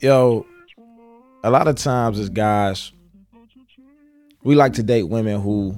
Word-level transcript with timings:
Yo, 0.00 0.46
a 1.42 1.50
lot 1.50 1.66
of 1.66 1.74
times 1.74 2.20
as 2.20 2.28
guys, 2.28 2.92
we 4.44 4.54
like 4.54 4.72
to 4.72 4.82
date 4.84 5.02
women 5.02 5.40
who 5.40 5.76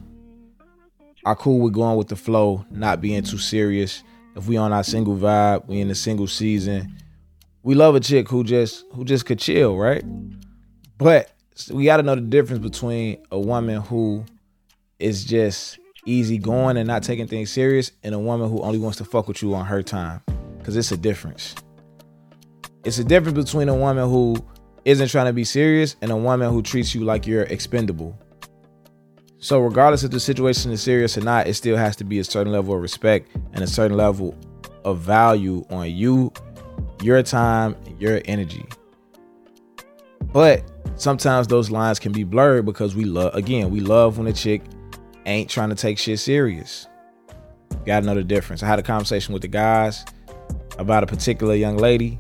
are 1.25 1.35
cool 1.35 1.59
with 1.61 1.73
going 1.73 1.97
with 1.97 2.09
the 2.09 2.17
flow, 2.17 2.63
not 2.71 3.01
being 3.01 3.23
too 3.23 3.39
serious. 3.39 4.03
If 4.37 4.47
we 4.47 4.59
on 4.59 4.75
our 4.75 4.85
single 4.85 5.17
vibe, 5.17 5.67
we 5.69 5.81
in 5.81 5.89
the 5.89 5.95
single 5.95 6.27
season. 6.27 6.95
We 7.63 7.75
love 7.75 7.95
a 7.95 8.01
chick 8.01 8.29
who 8.29 8.45
just 8.45 8.85
who 8.93 9.07
just 9.07 9.25
could 9.25 9.39
chill, 9.39 9.79
right? 9.79 10.05
But 10.99 11.33
we 11.73 11.87
got 11.87 11.97
to 11.97 12.03
know 12.03 12.15
the 12.15 12.21
difference 12.21 12.63
between 12.63 13.25
a 13.31 13.41
woman 13.41 13.81
who 13.81 14.27
is 14.99 15.25
just 15.25 15.79
easy 16.05 16.37
going 16.37 16.77
and 16.77 16.87
not 16.87 17.03
taking 17.05 17.27
things 17.27 17.51
serious 17.51 17.91
and 18.03 18.15
a 18.15 18.19
woman 18.19 18.51
who 18.51 18.61
only 18.61 18.79
wants 18.79 18.99
to 18.99 19.05
fuck 19.07 19.29
with 19.29 19.41
you 19.41 19.55
on 19.55 19.65
her 19.65 19.83
time 19.83 20.21
because 20.59 20.77
it's 20.77 20.93
a 20.93 20.97
difference 20.97 21.55
it's 22.85 22.99
a 22.99 23.05
difference 23.05 23.37
between 23.37 23.69
a 23.69 23.75
woman 23.75 24.09
who 24.09 24.37
isn't 24.85 25.09
trying 25.09 25.27
to 25.27 25.33
be 25.33 25.45
serious 25.45 25.97
and 26.01 26.11
a 26.11 26.17
woman 26.17 26.51
who 26.51 26.63
treats 26.63 26.95
you 26.95 27.03
like 27.03 27.27
you're 27.27 27.43
expendable 27.45 28.19
so 29.39 29.59
regardless 29.61 30.03
if 30.03 30.11
the 30.11 30.21
situation 30.21 30.71
is 30.71 30.83
serious 30.83 31.17
or 31.17 31.23
not 31.23 31.47
it 31.47 31.55
still 31.55 31.77
has 31.77 31.97
to 31.97 32.05
be 32.05 32.19
a 32.19 32.25
certain 32.25 32.53
level 32.53 32.75
of 32.75 32.81
respect 32.81 33.35
and 33.53 33.63
a 33.63 33.67
certain 33.67 33.97
level 33.97 34.37
of 34.85 34.99
value 34.99 35.65
on 35.71 35.91
you 35.91 36.33
your 37.03 37.23
time 37.23 37.77
your 37.99 38.21
energy 38.25 38.65
but 40.33 40.63
sometimes 40.97 41.47
those 41.47 41.71
lines 41.71 41.99
can 41.99 42.13
be 42.13 42.25
blurred 42.25 42.65
because 42.65 42.95
we 42.95 43.05
love 43.05 43.35
again 43.35 43.71
we 43.71 43.81
love 43.81 44.19
when 44.19 44.27
a 44.27 44.33
chick 44.33 44.63
ain't 45.27 45.51
trying 45.51 45.71
to 45.71 45.75
take 45.75 45.99
shit 45.99 46.19
serious. 46.19 46.87
Gotta 47.87 48.07
know 48.07 48.15
the 48.15 48.25
difference. 48.25 48.63
I 48.63 48.67
had 48.67 48.79
a 48.79 48.83
conversation 48.83 49.33
with 49.33 49.43
the 49.43 49.49
guys 49.49 50.05
about 50.79 51.03
a 51.03 51.07
particular 51.07 51.55
young 51.55 51.77
lady, 51.77 52.19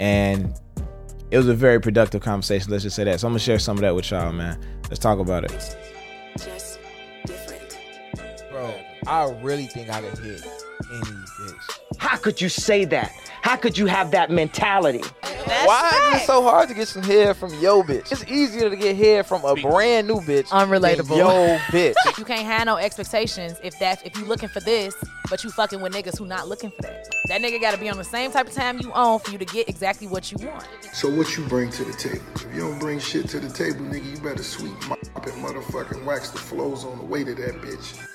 and 0.00 0.58
it 1.30 1.36
was 1.36 1.46
a 1.46 1.54
very 1.54 1.78
productive 1.80 2.22
conversation. 2.22 2.72
Let's 2.72 2.82
just 2.82 2.96
say 2.96 3.04
that. 3.04 3.20
So 3.20 3.28
I'm 3.28 3.32
gonna 3.32 3.38
share 3.38 3.60
some 3.60 3.76
of 3.76 3.82
that 3.82 3.94
with 3.94 4.10
y'all, 4.10 4.32
man. 4.32 4.58
Let's 4.88 4.98
talk 4.98 5.20
about 5.20 5.44
it. 5.44 5.76
Bro, 8.50 8.74
I 9.06 9.30
really 9.42 9.66
think 9.66 9.90
I 9.90 10.00
could 10.00 10.18
hit 10.18 10.42
any 10.90 11.02
bitch. 11.02 11.78
How 11.98 12.16
could 12.16 12.40
you 12.40 12.48
say 12.48 12.84
that? 12.86 13.12
How 13.42 13.56
could 13.56 13.78
you 13.78 13.86
have 13.86 14.10
that 14.10 14.30
mentality? 14.30 15.02
That's 15.46 15.66
Why 15.66 15.82
right. 15.82 16.16
is 16.16 16.22
it 16.22 16.26
so 16.26 16.42
hard 16.42 16.68
to 16.68 16.74
get 16.74 16.88
some 16.88 17.02
hair 17.02 17.34
from 17.34 17.52
yo 17.60 17.82
bitch? 17.82 18.12
It's 18.12 18.24
easier 18.30 18.70
to 18.70 18.76
get 18.76 18.96
hair 18.96 19.24
from 19.24 19.44
a 19.44 19.54
brand 19.54 20.06
new 20.06 20.20
bitch. 20.20 20.46
Unrelatable. 20.48 21.08
Than 21.08 21.18
yo 21.18 21.58
bitch. 21.68 21.94
You 22.18 22.24
can't 22.24 22.46
have 22.46 22.66
no 22.66 22.76
expectations 22.76 23.58
if 23.62 23.78
that's 23.78 24.02
if 24.02 24.16
you 24.16 24.24
looking 24.24 24.48
for 24.48 24.60
this, 24.60 24.94
but 25.28 25.42
you 25.44 25.50
fucking 25.50 25.80
with 25.80 25.92
niggas 25.92 26.18
who 26.18 26.26
not 26.26 26.48
looking 26.48 26.70
for 26.70 26.82
that. 26.82 27.06
That 27.28 27.40
nigga 27.40 27.60
gotta 27.60 27.78
be 27.78 27.88
on 27.88 27.96
the 27.96 28.04
same 28.04 28.30
type 28.30 28.46
of 28.48 28.54
time 28.54 28.80
you 28.80 28.92
own 28.92 29.18
for 29.20 29.30
you 29.30 29.38
to 29.38 29.44
get 29.44 29.68
exactly 29.68 30.06
what 30.06 30.30
you 30.30 30.38
want. 30.46 30.66
So 30.92 31.08
what 31.10 31.36
you 31.36 31.44
bring 31.46 31.70
to 31.70 31.84
the 31.84 31.92
table? 31.92 32.24
If 32.34 32.54
you 32.54 32.60
don't 32.60 32.78
bring 32.78 32.98
shit 32.98 33.28
to 33.28 33.40
the 33.40 33.48
table, 33.48 33.80
nigga, 33.80 34.10
you 34.10 34.18
better 34.22 34.42
sweep, 34.42 34.72
mop, 34.88 34.98
and 35.14 35.44
motherfucking 35.44 36.04
wax 36.04 36.30
the 36.30 36.38
flows 36.38 36.84
on 36.84 36.98
the 36.98 37.04
way 37.04 37.24
to 37.24 37.34
that 37.34 37.60
bitch. 37.62 38.06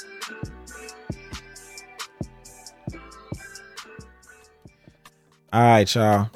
All 5.53 5.61
right, 5.61 5.95
y'all. 5.95 6.29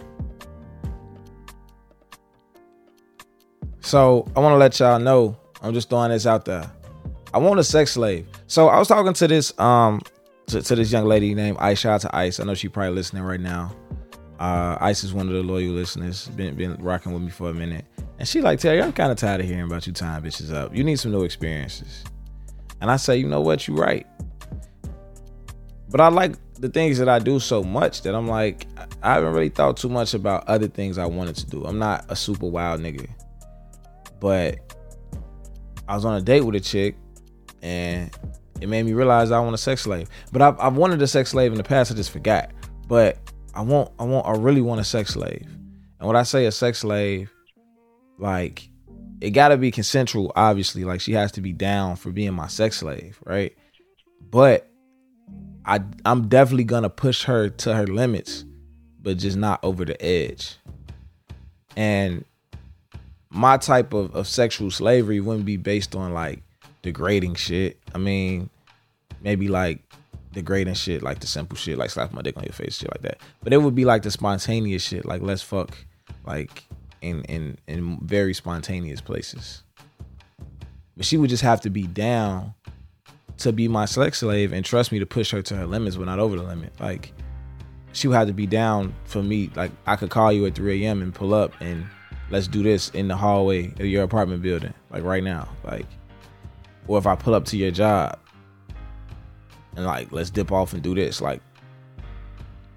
So 3.89 4.23
I 4.35 4.39
want 4.39 4.53
to 4.53 4.57
let 4.57 4.79
y'all 4.79 4.99
know. 4.99 5.35
I'm 5.63 5.73
just 5.73 5.89
throwing 5.89 6.11
this 6.11 6.27
out 6.27 6.45
there. 6.45 6.71
I 7.33 7.39
want 7.39 7.59
a 7.59 7.63
sex 7.63 7.93
slave. 7.93 8.27
So 8.45 8.67
I 8.67 8.77
was 8.77 8.87
talking 8.87 9.13
to 9.13 9.27
this 9.27 9.59
um 9.59 9.99
to, 10.45 10.61
to 10.61 10.75
this 10.75 10.91
young 10.91 11.05
lady 11.05 11.33
named 11.33 11.57
Ice. 11.59 11.79
Shout 11.79 11.93
out 11.93 12.01
to 12.01 12.15
Ice. 12.15 12.39
I 12.39 12.43
know 12.43 12.53
she 12.53 12.69
probably 12.69 12.93
listening 12.93 13.23
right 13.23 13.39
now. 13.39 13.75
Uh, 14.39 14.77
Ice 14.79 15.03
is 15.03 15.11
one 15.11 15.27
of 15.27 15.33
the 15.33 15.41
loyal 15.41 15.71
listeners. 15.71 16.27
Been 16.27 16.53
been 16.53 16.75
rocking 16.75 17.13
with 17.13 17.23
me 17.23 17.31
for 17.31 17.49
a 17.49 17.53
minute, 17.53 17.83
and 18.19 18.27
she 18.27 18.41
like 18.41 18.59
Terry. 18.59 18.79
I'm 18.79 18.93
kind 18.93 19.11
of 19.11 19.17
tired 19.17 19.41
of 19.41 19.47
hearing 19.47 19.63
about 19.63 19.87
you 19.87 19.91
tying 19.91 20.21
bitches 20.21 20.53
up. 20.53 20.75
You 20.75 20.83
need 20.83 20.99
some 20.99 21.11
new 21.11 21.23
experiences. 21.23 22.03
And 22.81 22.91
I 22.91 22.97
say, 22.97 23.17
you 23.17 23.27
know 23.27 23.41
what? 23.41 23.67
You 23.67 23.73
right. 23.73 24.05
But 25.89 25.99
I 25.99 26.09
like 26.09 26.35
the 26.59 26.69
things 26.69 26.99
that 26.99 27.09
I 27.09 27.17
do 27.17 27.39
so 27.39 27.63
much 27.63 28.03
that 28.03 28.13
I'm 28.13 28.27
like, 28.27 28.67
I 29.01 29.15
haven't 29.15 29.33
really 29.33 29.49
thought 29.49 29.77
too 29.77 29.89
much 29.89 30.13
about 30.13 30.47
other 30.47 30.67
things 30.67 30.99
I 30.99 31.07
wanted 31.07 31.37
to 31.37 31.47
do. 31.47 31.65
I'm 31.65 31.79
not 31.79 32.05
a 32.09 32.15
super 32.15 32.45
wild 32.45 32.81
nigga. 32.81 33.09
But 34.19 34.75
I 35.87 35.95
was 35.95 36.05
on 36.05 36.15
a 36.15 36.21
date 36.21 36.41
with 36.41 36.55
a 36.55 36.59
chick 36.59 36.95
and 37.61 38.15
it 38.61 38.67
made 38.67 38.83
me 38.83 38.93
realize 38.93 39.31
I 39.31 39.39
want 39.39 39.55
a 39.55 39.57
sex 39.57 39.81
slave. 39.81 40.09
But 40.31 40.41
I've, 40.41 40.59
I've 40.59 40.75
wanted 40.75 41.01
a 41.01 41.07
sex 41.07 41.31
slave 41.31 41.51
in 41.51 41.57
the 41.57 41.63
past, 41.63 41.91
I 41.91 41.95
just 41.95 42.11
forgot. 42.11 42.51
But 42.87 43.17
I 43.53 43.61
want, 43.61 43.91
I 43.99 44.03
want, 44.03 44.27
I 44.27 44.31
really 44.33 44.61
want 44.61 44.81
a 44.81 44.83
sex 44.83 45.13
slave. 45.13 45.47
And 45.99 46.07
when 46.07 46.15
I 46.15 46.23
say 46.23 46.45
a 46.45 46.51
sex 46.51 46.79
slave, 46.79 47.31
like 48.17 48.69
it 49.21 49.31
gotta 49.31 49.57
be 49.57 49.71
consensual, 49.71 50.31
obviously. 50.35 50.83
Like 50.83 51.01
she 51.01 51.13
has 51.13 51.31
to 51.33 51.41
be 51.41 51.53
down 51.53 51.95
for 51.95 52.11
being 52.11 52.33
my 52.33 52.47
sex 52.47 52.77
slave, 52.77 53.19
right? 53.25 53.55
But 54.29 54.69
I 55.65 55.81
I'm 56.05 56.27
definitely 56.27 56.63
gonna 56.65 56.89
push 56.89 57.23
her 57.23 57.49
to 57.49 57.75
her 57.75 57.87
limits, 57.87 58.45
but 59.01 59.17
just 59.17 59.37
not 59.37 59.59
over 59.63 59.85
the 59.85 60.01
edge. 60.03 60.55
And 61.75 62.25
my 63.29 63.57
type 63.57 63.93
of, 63.93 64.15
of 64.15 64.27
sexual 64.27 64.71
slavery 64.71 65.19
wouldn't 65.19 65.45
be 65.45 65.57
based 65.57 65.95
on 65.95 66.13
like 66.13 66.41
degrading 66.81 67.35
shit. 67.35 67.79
I 67.93 67.97
mean, 67.97 68.49
maybe 69.21 69.47
like 69.47 69.81
degrading 70.33 70.73
shit, 70.75 71.03
like 71.03 71.19
the 71.19 71.27
simple 71.27 71.57
shit, 71.57 71.77
like 71.77 71.89
slap 71.89 72.11
my 72.13 72.21
dick 72.21 72.37
on 72.37 72.43
your 72.43 72.53
face, 72.53 72.77
shit 72.77 72.89
like 72.91 73.01
that. 73.01 73.19
But 73.43 73.53
it 73.53 73.57
would 73.57 73.75
be 73.75 73.85
like 73.85 74.03
the 74.03 74.11
spontaneous 74.11 74.83
shit, 74.83 75.05
like 75.05 75.21
let's 75.21 75.41
fuck, 75.41 75.77
like 76.25 76.63
in 77.01 77.23
in 77.23 77.57
in 77.67 77.99
very 78.01 78.33
spontaneous 78.33 79.01
places. 79.01 79.63
But 80.97 81.05
she 81.05 81.17
would 81.17 81.29
just 81.29 81.43
have 81.43 81.61
to 81.61 81.69
be 81.69 81.83
down 81.83 82.53
to 83.37 83.53
be 83.53 83.67
my 83.67 83.85
sex 83.85 84.19
slave 84.19 84.51
and 84.51 84.65
trust 84.65 84.91
me 84.91 84.99
to 84.99 85.05
push 85.05 85.31
her 85.31 85.41
to 85.41 85.55
her 85.55 85.65
limits, 85.65 85.95
but 85.95 86.05
not 86.05 86.19
over 86.19 86.35
the 86.35 86.43
limit. 86.43 86.73
Like 86.79 87.13
she 87.93 88.07
would 88.07 88.15
have 88.15 88.27
to 88.27 88.33
be 88.33 88.47
down 88.47 88.93
for 89.05 89.23
me. 89.23 89.49
Like 89.55 89.71
I 89.85 89.95
could 89.95 90.09
call 90.09 90.31
you 90.31 90.45
at 90.45 90.55
3 90.55 90.85
a.m. 90.85 91.01
and 91.01 91.13
pull 91.13 91.33
up 91.33 91.53
and 91.61 91.85
let's 92.29 92.47
do 92.47 92.63
this 92.63 92.89
in 92.89 93.07
the 93.07 93.15
hallway 93.15 93.67
of 93.73 93.85
your 93.85 94.03
apartment 94.03 94.41
building, 94.41 94.73
like 94.89 95.03
right 95.03 95.23
now. 95.23 95.47
Like, 95.63 95.85
or 96.87 96.97
if 96.97 97.07
I 97.07 97.15
pull 97.15 97.35
up 97.35 97.45
to 97.45 97.57
your 97.57 97.71
job 97.71 98.19
and 99.75 99.85
like 99.85 100.11
let's 100.11 100.29
dip 100.29 100.51
off 100.51 100.73
and 100.73 100.81
do 100.81 100.95
this, 100.95 101.21
like 101.21 101.41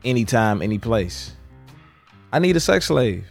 anytime, 0.04 0.62
any 0.62 0.78
place. 0.78 1.32
I 2.32 2.38
need 2.38 2.56
a 2.56 2.60
sex 2.60 2.86
slave. 2.86 3.26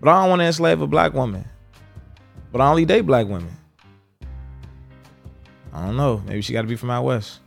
But 0.00 0.10
I 0.10 0.20
don't 0.20 0.30
want 0.30 0.40
to 0.40 0.46
enslave 0.46 0.80
a 0.80 0.86
black 0.86 1.14
woman. 1.14 1.44
But 2.52 2.60
I 2.60 2.68
only 2.68 2.84
date 2.84 3.02
black 3.02 3.26
women. 3.26 3.54
I 5.72 5.84
don't 5.84 5.96
know. 5.96 6.22
Maybe 6.26 6.42
she 6.42 6.52
got 6.52 6.62
to 6.62 6.68
be 6.68 6.76
from 6.76 6.90
out 6.90 7.04
west. 7.04 7.40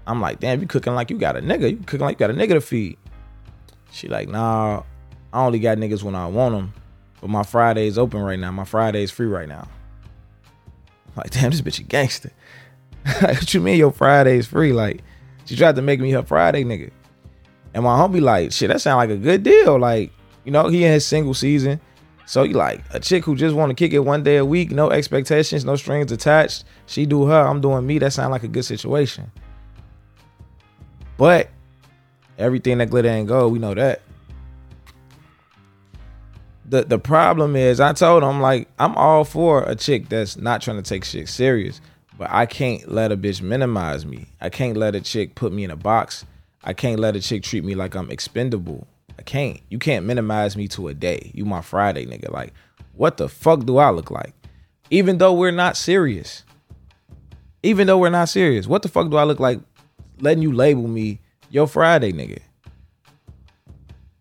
I'm 0.06 0.20
like, 0.20 0.40
damn, 0.40 0.60
you 0.60 0.66
cooking 0.66 0.94
like 0.94 1.10
you 1.10 1.18
got 1.18 1.36
a 1.36 1.40
nigga. 1.40 1.70
You 1.70 1.76
cooking 1.78 2.04
like 2.04 2.20
you 2.20 2.26
got 2.26 2.30
a 2.30 2.34
nigga 2.34 2.54
to 2.54 2.60
feed. 2.60 2.98
She 3.94 4.08
like, 4.08 4.28
nah, 4.28 4.82
I 5.32 5.44
only 5.44 5.60
got 5.60 5.78
niggas 5.78 6.02
when 6.02 6.16
I 6.16 6.26
want 6.26 6.54
them. 6.54 6.74
But 7.20 7.30
my 7.30 7.44
Friday's 7.44 7.96
open 7.96 8.20
right 8.20 8.38
now. 8.38 8.50
My 8.50 8.64
Friday's 8.64 9.12
free 9.12 9.28
right 9.28 9.48
now. 9.48 9.68
I'm 11.06 11.12
like, 11.16 11.30
damn, 11.30 11.52
this 11.52 11.60
bitch 11.60 11.78
a 11.78 11.84
gangster. 11.84 12.32
what 13.20 13.54
you 13.54 13.60
mean 13.60 13.78
your 13.78 13.92
Friday's 13.92 14.48
free? 14.48 14.72
Like, 14.72 15.02
she 15.44 15.54
tried 15.54 15.76
to 15.76 15.82
make 15.82 16.00
me 16.00 16.10
her 16.10 16.24
Friday 16.24 16.64
nigga. 16.64 16.90
And 17.72 17.84
my 17.84 17.96
homie 17.96 18.20
like, 18.20 18.50
shit, 18.50 18.68
that 18.68 18.80
sound 18.80 18.96
like 18.96 19.10
a 19.10 19.16
good 19.16 19.44
deal. 19.44 19.78
Like, 19.78 20.10
You 20.44 20.50
know, 20.50 20.68
he 20.68 20.84
in 20.84 20.92
his 20.92 21.06
single 21.06 21.34
season. 21.34 21.80
So 22.26 22.42
you 22.42 22.54
like 22.54 22.82
a 22.90 22.98
chick 22.98 23.24
who 23.24 23.36
just 23.36 23.54
want 23.54 23.70
to 23.70 23.74
kick 23.74 23.92
it 23.92 24.00
one 24.00 24.24
day 24.24 24.38
a 24.38 24.44
week, 24.44 24.70
no 24.70 24.90
expectations, 24.90 25.64
no 25.64 25.76
strings 25.76 26.10
attached. 26.10 26.64
She 26.86 27.06
do 27.06 27.26
her, 27.26 27.46
I'm 27.46 27.60
doing 27.60 27.86
me. 27.86 27.98
That 27.98 28.12
sound 28.12 28.32
like 28.32 28.42
a 28.42 28.48
good 28.48 28.64
situation. 28.64 29.30
But 31.16 31.50
everything 32.38 32.78
that 32.78 32.90
glitter 32.90 33.08
ain't 33.08 33.28
gold, 33.28 33.52
we 33.52 33.58
know 33.58 33.74
that. 33.74 34.02
The 36.66 36.82
the 36.82 36.98
problem 36.98 37.56
is 37.56 37.78
I 37.78 37.92
told 37.92 38.22
him 38.22 38.40
like 38.40 38.68
I'm 38.78 38.96
all 38.96 39.24
for 39.24 39.62
a 39.64 39.74
chick 39.76 40.08
that's 40.08 40.36
not 40.36 40.62
trying 40.62 40.78
to 40.78 40.82
take 40.82 41.04
shit 41.04 41.28
serious, 41.28 41.80
but 42.16 42.30
I 42.30 42.46
can't 42.46 42.90
let 42.90 43.12
a 43.12 43.16
bitch 43.16 43.42
minimize 43.42 44.06
me. 44.06 44.26
I 44.40 44.48
can't 44.48 44.76
let 44.76 44.94
a 44.94 45.00
chick 45.00 45.34
put 45.34 45.52
me 45.52 45.64
in 45.64 45.70
a 45.70 45.76
box. 45.76 46.24
I 46.62 46.72
can't 46.72 46.98
let 46.98 47.16
a 47.16 47.20
chick 47.20 47.42
treat 47.42 47.64
me 47.64 47.74
like 47.74 47.94
I'm 47.94 48.10
expendable. 48.10 48.86
I 49.18 49.22
can't. 49.22 49.60
You 49.68 49.78
can't 49.78 50.06
minimize 50.06 50.56
me 50.56 50.66
to 50.68 50.88
a 50.88 50.94
day. 50.94 51.30
You 51.34 51.44
my 51.44 51.60
Friday 51.60 52.06
nigga. 52.06 52.32
Like, 52.32 52.54
what 52.94 53.18
the 53.18 53.28
fuck 53.28 53.64
do 53.66 53.76
I 53.76 53.90
look 53.90 54.10
like? 54.10 54.32
Even 54.90 55.18
though 55.18 55.34
we're 55.34 55.50
not 55.50 55.76
serious. 55.76 56.44
Even 57.62 57.86
though 57.86 57.98
we're 57.98 58.10
not 58.10 58.28
serious. 58.28 58.66
What 58.66 58.82
the 58.82 58.88
fuck 58.88 59.10
do 59.10 59.16
I 59.16 59.24
look 59.24 59.40
like 59.40 59.60
letting 60.20 60.42
you 60.42 60.52
label 60.52 60.88
me 60.88 61.20
your 61.54 61.68
Friday 61.68 62.12
nigga? 62.12 62.40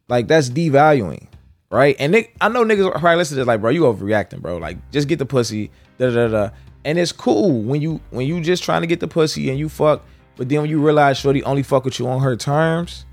Like 0.08 0.28
that's 0.28 0.50
devaluing, 0.50 1.28
right? 1.72 1.96
And 1.98 2.12
Nick, 2.12 2.36
I 2.40 2.50
know 2.50 2.64
niggas 2.64 2.92
probably 2.92 3.16
listen 3.16 3.36
to 3.36 3.42
this 3.42 3.48
like, 3.48 3.62
bro, 3.62 3.72
you 3.72 3.82
overreacting, 3.82 4.42
bro. 4.42 4.58
Like, 4.58 4.78
just 4.92 5.08
get 5.08 5.18
the 5.18 5.26
pussy, 5.26 5.72
da 5.98 6.12
da 6.12 6.28
da. 6.28 6.50
And 6.86 7.00
it's 7.00 7.12
cool 7.12 7.62
when 7.62 7.82
you 7.82 8.00
when 8.12 8.28
you 8.28 8.40
just 8.42 8.64
trying 8.64 8.82
to 8.82 8.88
get 8.88 9.00
the 9.00 9.08
pussy 9.08 9.50
and 9.50 9.58
you 9.58 9.70
fuck, 9.70 10.06
but 10.36 10.50
then 10.50 10.62
when 10.62 10.70
you 10.70 10.80
realize 10.80 11.18
Shorty 11.18 11.44
only 11.44 11.64
fuck 11.64 11.86
with 11.86 11.98
you 11.98 12.08
on 12.08 12.22
her 12.22 12.36
terms, 12.36 13.06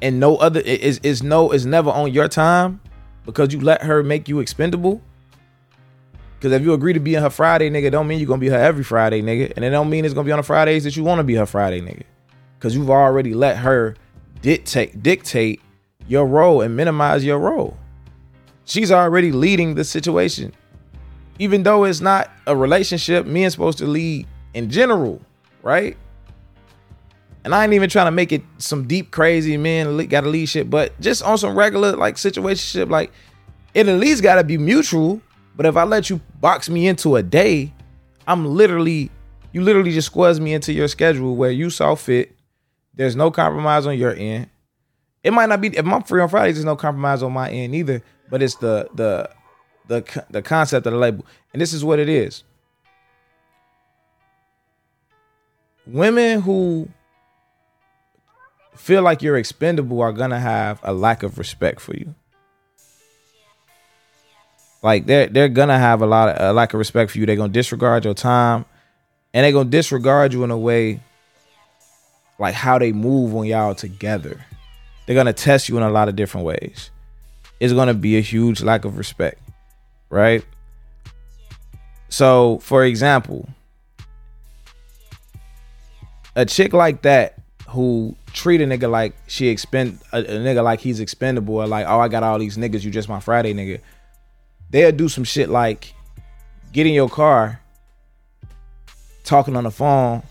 and 0.00 0.18
no 0.18 0.36
other 0.36 0.60
is 0.60 0.98
is 1.04 1.22
no 1.22 1.52
is 1.52 1.64
never 1.64 1.90
on 1.90 2.12
your 2.12 2.28
time 2.28 2.80
because 3.24 3.52
you 3.52 3.60
let 3.60 3.82
her 3.82 4.02
make 4.02 4.28
you 4.28 4.40
expendable. 4.40 5.00
Because 6.38 6.52
if 6.52 6.62
you 6.62 6.72
agree 6.72 6.92
to 6.92 6.98
be 6.98 7.14
in 7.14 7.22
her 7.22 7.30
Friday, 7.30 7.70
nigga, 7.70 7.92
don't 7.92 8.08
mean 8.08 8.18
you're 8.18 8.26
gonna 8.26 8.40
be 8.40 8.48
her 8.48 8.58
every 8.58 8.82
Friday, 8.82 9.22
nigga. 9.22 9.52
And 9.54 9.64
it 9.64 9.70
don't 9.70 9.88
mean 9.88 10.04
it's 10.04 10.14
gonna 10.14 10.26
be 10.26 10.32
on 10.32 10.38
the 10.38 10.42
Fridays 10.42 10.82
that 10.82 10.96
you 10.96 11.04
wanna 11.04 11.22
be 11.22 11.36
her 11.36 11.46
Friday, 11.46 11.80
nigga. 11.80 12.02
Cause 12.62 12.76
you've 12.76 12.90
already 12.90 13.34
let 13.34 13.56
her 13.56 13.96
dictate 14.40 15.02
dictate 15.02 15.60
your 16.06 16.24
role 16.24 16.60
and 16.60 16.76
minimize 16.76 17.24
your 17.24 17.40
role. 17.40 17.76
She's 18.66 18.92
already 18.92 19.32
leading 19.32 19.74
the 19.74 19.82
situation. 19.82 20.54
Even 21.40 21.64
though 21.64 21.82
it's 21.82 22.00
not 22.00 22.30
a 22.46 22.54
relationship, 22.54 23.26
men 23.26 23.50
supposed 23.50 23.78
to 23.78 23.86
lead 23.86 24.28
in 24.54 24.70
general, 24.70 25.20
right? 25.64 25.96
And 27.42 27.52
I 27.52 27.64
ain't 27.64 27.72
even 27.72 27.90
trying 27.90 28.06
to 28.06 28.12
make 28.12 28.30
it 28.30 28.44
some 28.58 28.86
deep 28.86 29.10
crazy 29.10 29.56
men 29.56 29.96
got 30.06 30.20
to 30.20 30.28
lead 30.28 30.46
shit, 30.46 30.70
but 30.70 30.92
just 31.00 31.24
on 31.24 31.38
some 31.38 31.58
regular 31.58 31.96
like 31.96 32.14
situationship, 32.14 32.88
like 32.88 33.10
it 33.74 33.88
at 33.88 33.98
least 33.98 34.22
got 34.22 34.36
to 34.36 34.44
be 34.44 34.56
mutual. 34.56 35.20
But 35.56 35.66
if 35.66 35.76
I 35.76 35.82
let 35.82 36.10
you 36.10 36.20
box 36.40 36.70
me 36.70 36.86
into 36.86 37.16
a 37.16 37.24
day, 37.24 37.72
I'm 38.28 38.46
literally 38.46 39.10
you 39.50 39.62
literally 39.62 39.90
just 39.90 40.06
squeeze 40.06 40.38
me 40.38 40.54
into 40.54 40.72
your 40.72 40.86
schedule 40.86 41.34
where 41.34 41.50
you 41.50 41.68
saw 41.68 41.96
fit. 41.96 42.36
There's 42.94 43.16
no 43.16 43.30
compromise 43.30 43.86
on 43.86 43.96
your 43.96 44.14
end. 44.14 44.48
It 45.24 45.32
might 45.32 45.48
not 45.48 45.60
be 45.60 45.68
if 45.68 45.86
I'm 45.86 46.02
free 46.02 46.20
on 46.20 46.28
Fridays. 46.28 46.56
There's 46.56 46.64
no 46.64 46.76
compromise 46.76 47.22
on 47.22 47.32
my 47.32 47.50
end 47.50 47.74
either. 47.74 48.02
But 48.30 48.42
it's 48.42 48.56
the 48.56 48.88
the 48.94 49.30
the 49.88 50.24
the 50.30 50.42
concept 50.42 50.86
of 50.86 50.92
the 50.92 50.98
label, 50.98 51.26
and 51.52 51.60
this 51.60 51.72
is 51.72 51.84
what 51.84 51.98
it 51.98 52.08
is. 52.08 52.44
Women 55.86 56.40
who 56.40 56.88
feel 58.76 59.02
like 59.02 59.22
you're 59.22 59.36
expendable 59.36 60.00
are 60.00 60.12
gonna 60.12 60.40
have 60.40 60.80
a 60.82 60.92
lack 60.92 61.22
of 61.22 61.38
respect 61.38 61.80
for 61.80 61.94
you. 61.94 62.14
Like 64.82 65.06
they're 65.06 65.28
they're 65.28 65.48
gonna 65.48 65.78
have 65.78 66.02
a 66.02 66.06
lot 66.06 66.30
of 66.30 66.50
a 66.50 66.52
lack 66.52 66.74
of 66.74 66.78
respect 66.78 67.10
for 67.10 67.18
you. 67.18 67.26
They're 67.26 67.36
gonna 67.36 67.52
disregard 67.52 68.04
your 68.04 68.14
time, 68.14 68.64
and 69.32 69.44
they're 69.44 69.52
gonna 69.52 69.70
disregard 69.70 70.32
you 70.32 70.42
in 70.44 70.50
a 70.50 70.58
way 70.58 71.00
like 72.42 72.54
how 72.54 72.76
they 72.76 72.90
move 72.90 73.32
when 73.32 73.46
y'all 73.46 73.72
together. 73.72 74.44
They're 75.06 75.14
gonna 75.14 75.32
test 75.32 75.68
you 75.68 75.76
in 75.76 75.84
a 75.84 75.90
lot 75.90 76.08
of 76.08 76.16
different 76.16 76.44
ways. 76.44 76.90
It's 77.60 77.72
gonna 77.72 77.94
be 77.94 78.18
a 78.18 78.20
huge 78.20 78.60
lack 78.62 78.84
of 78.84 78.98
respect, 78.98 79.40
right? 80.10 80.44
So, 82.08 82.58
for 82.58 82.84
example, 82.84 83.48
a 86.34 86.44
chick 86.44 86.72
like 86.72 87.02
that 87.02 87.38
who 87.68 88.16
treat 88.32 88.60
a 88.60 88.64
nigga 88.64 88.90
like 88.90 89.14
she 89.28 89.46
expend 89.46 90.00
a, 90.12 90.18
a, 90.18 90.24
nigga 90.24 90.64
like 90.64 90.80
he's 90.80 90.98
expendable 90.98 91.56
or 91.56 91.66
like 91.68 91.86
oh 91.86 92.00
I 92.00 92.08
got 92.08 92.22
all 92.22 92.38
these 92.38 92.56
niggas 92.56 92.82
you 92.82 92.90
just 92.90 93.08
my 93.08 93.20
Friday 93.20 93.54
nigga. 93.54 93.80
They'll 94.70 94.90
do 94.90 95.08
some 95.08 95.22
shit 95.22 95.48
like 95.48 95.94
get 96.72 96.88
in 96.88 96.92
your 96.92 97.08
car, 97.08 97.60
talking 99.22 99.54
on 99.54 99.62
the 99.62 99.70
phone, 99.70 100.24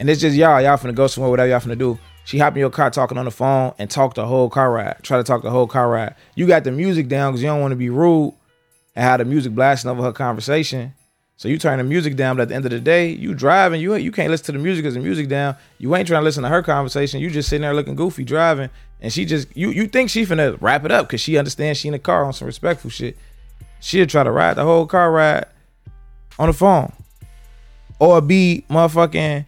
and 0.00 0.08
it's 0.08 0.20
just 0.20 0.36
y'all 0.36 0.60
y'all 0.60 0.76
finna 0.76 0.94
go 0.94 1.06
somewhere 1.06 1.30
whatever 1.30 1.48
y'all 1.48 1.60
finna 1.60 1.78
do. 1.78 1.98
She 2.24 2.38
hop 2.38 2.54
in 2.54 2.60
your 2.60 2.70
car 2.70 2.90
talking 2.90 3.16
on 3.16 3.24
the 3.24 3.30
phone 3.30 3.72
and 3.78 3.90
talk 3.90 4.14
the 4.14 4.26
whole 4.26 4.50
car 4.50 4.70
ride. 4.70 4.98
Try 5.02 5.16
to 5.16 5.24
talk 5.24 5.42
the 5.42 5.50
whole 5.50 5.66
car 5.66 5.88
ride. 5.88 6.14
You 6.34 6.46
got 6.46 6.64
the 6.64 6.70
music 6.70 7.08
down 7.08 7.32
because 7.32 7.42
you 7.42 7.48
don't 7.48 7.62
want 7.62 7.72
to 7.72 7.76
be 7.76 7.88
rude 7.88 8.34
and 8.94 9.02
have 9.02 9.18
the 9.18 9.24
music 9.24 9.54
blasting 9.54 9.90
over 9.90 10.02
her 10.02 10.12
conversation. 10.12 10.92
So 11.38 11.48
you 11.48 11.56
turn 11.56 11.78
the 11.78 11.84
music 11.84 12.16
down, 12.16 12.36
but 12.36 12.42
at 12.42 12.48
the 12.48 12.56
end 12.56 12.64
of 12.64 12.72
the 12.72 12.80
day, 12.80 13.10
you 13.10 13.32
driving, 13.32 13.80
you 13.80 13.94
you 13.94 14.10
can't 14.10 14.28
listen 14.30 14.46
to 14.46 14.52
the 14.52 14.58
music 14.58 14.82
because 14.82 14.94
the 14.94 15.00
music 15.00 15.28
down. 15.28 15.56
You 15.78 15.94
ain't 15.94 16.08
trying 16.08 16.20
to 16.20 16.24
listen 16.24 16.42
to 16.42 16.48
her 16.48 16.62
conversation. 16.62 17.20
You 17.20 17.30
just 17.30 17.48
sitting 17.48 17.62
there 17.62 17.72
looking 17.72 17.94
goofy 17.94 18.24
driving, 18.24 18.70
and 19.00 19.12
she 19.12 19.24
just 19.24 19.56
you 19.56 19.70
you 19.70 19.86
think 19.86 20.10
she 20.10 20.26
finna 20.26 20.58
wrap 20.60 20.84
it 20.84 20.90
up 20.90 21.06
because 21.06 21.20
she 21.20 21.38
understands 21.38 21.78
she 21.78 21.88
in 21.88 21.92
the 21.92 21.98
car 21.98 22.24
on 22.24 22.32
some 22.32 22.46
respectful 22.46 22.90
shit. 22.90 23.16
She'll 23.80 24.06
try 24.06 24.24
to 24.24 24.32
ride 24.32 24.54
the 24.54 24.64
whole 24.64 24.84
car 24.84 25.12
ride 25.12 25.46
on 26.40 26.48
the 26.48 26.52
phone, 26.52 26.92
or 28.00 28.20
be 28.20 28.66
motherfucking 28.68 29.46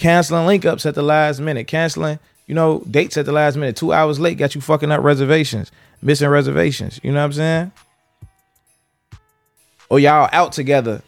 canceling 0.00 0.46
link 0.46 0.64
ups 0.64 0.84
at 0.86 0.94
the 0.96 1.02
last 1.02 1.40
minute, 1.40 1.68
canceling 1.68 2.18
you 2.46 2.54
know 2.54 2.82
dates 2.90 3.16
at 3.16 3.26
the 3.26 3.32
last 3.32 3.56
minute, 3.56 3.76
two 3.76 3.92
hours 3.92 4.18
late, 4.18 4.38
got 4.38 4.54
you 4.56 4.60
fucking 4.60 4.90
up 4.90 5.02
reservations, 5.04 5.70
missing 6.02 6.28
reservations. 6.28 6.98
You 7.04 7.12
know 7.12 7.20
what 7.20 7.26
I'm 7.26 7.32
saying? 7.32 7.72
or 9.90 9.98
y'all 9.98 10.30
out 10.32 10.52
together, 10.52 11.02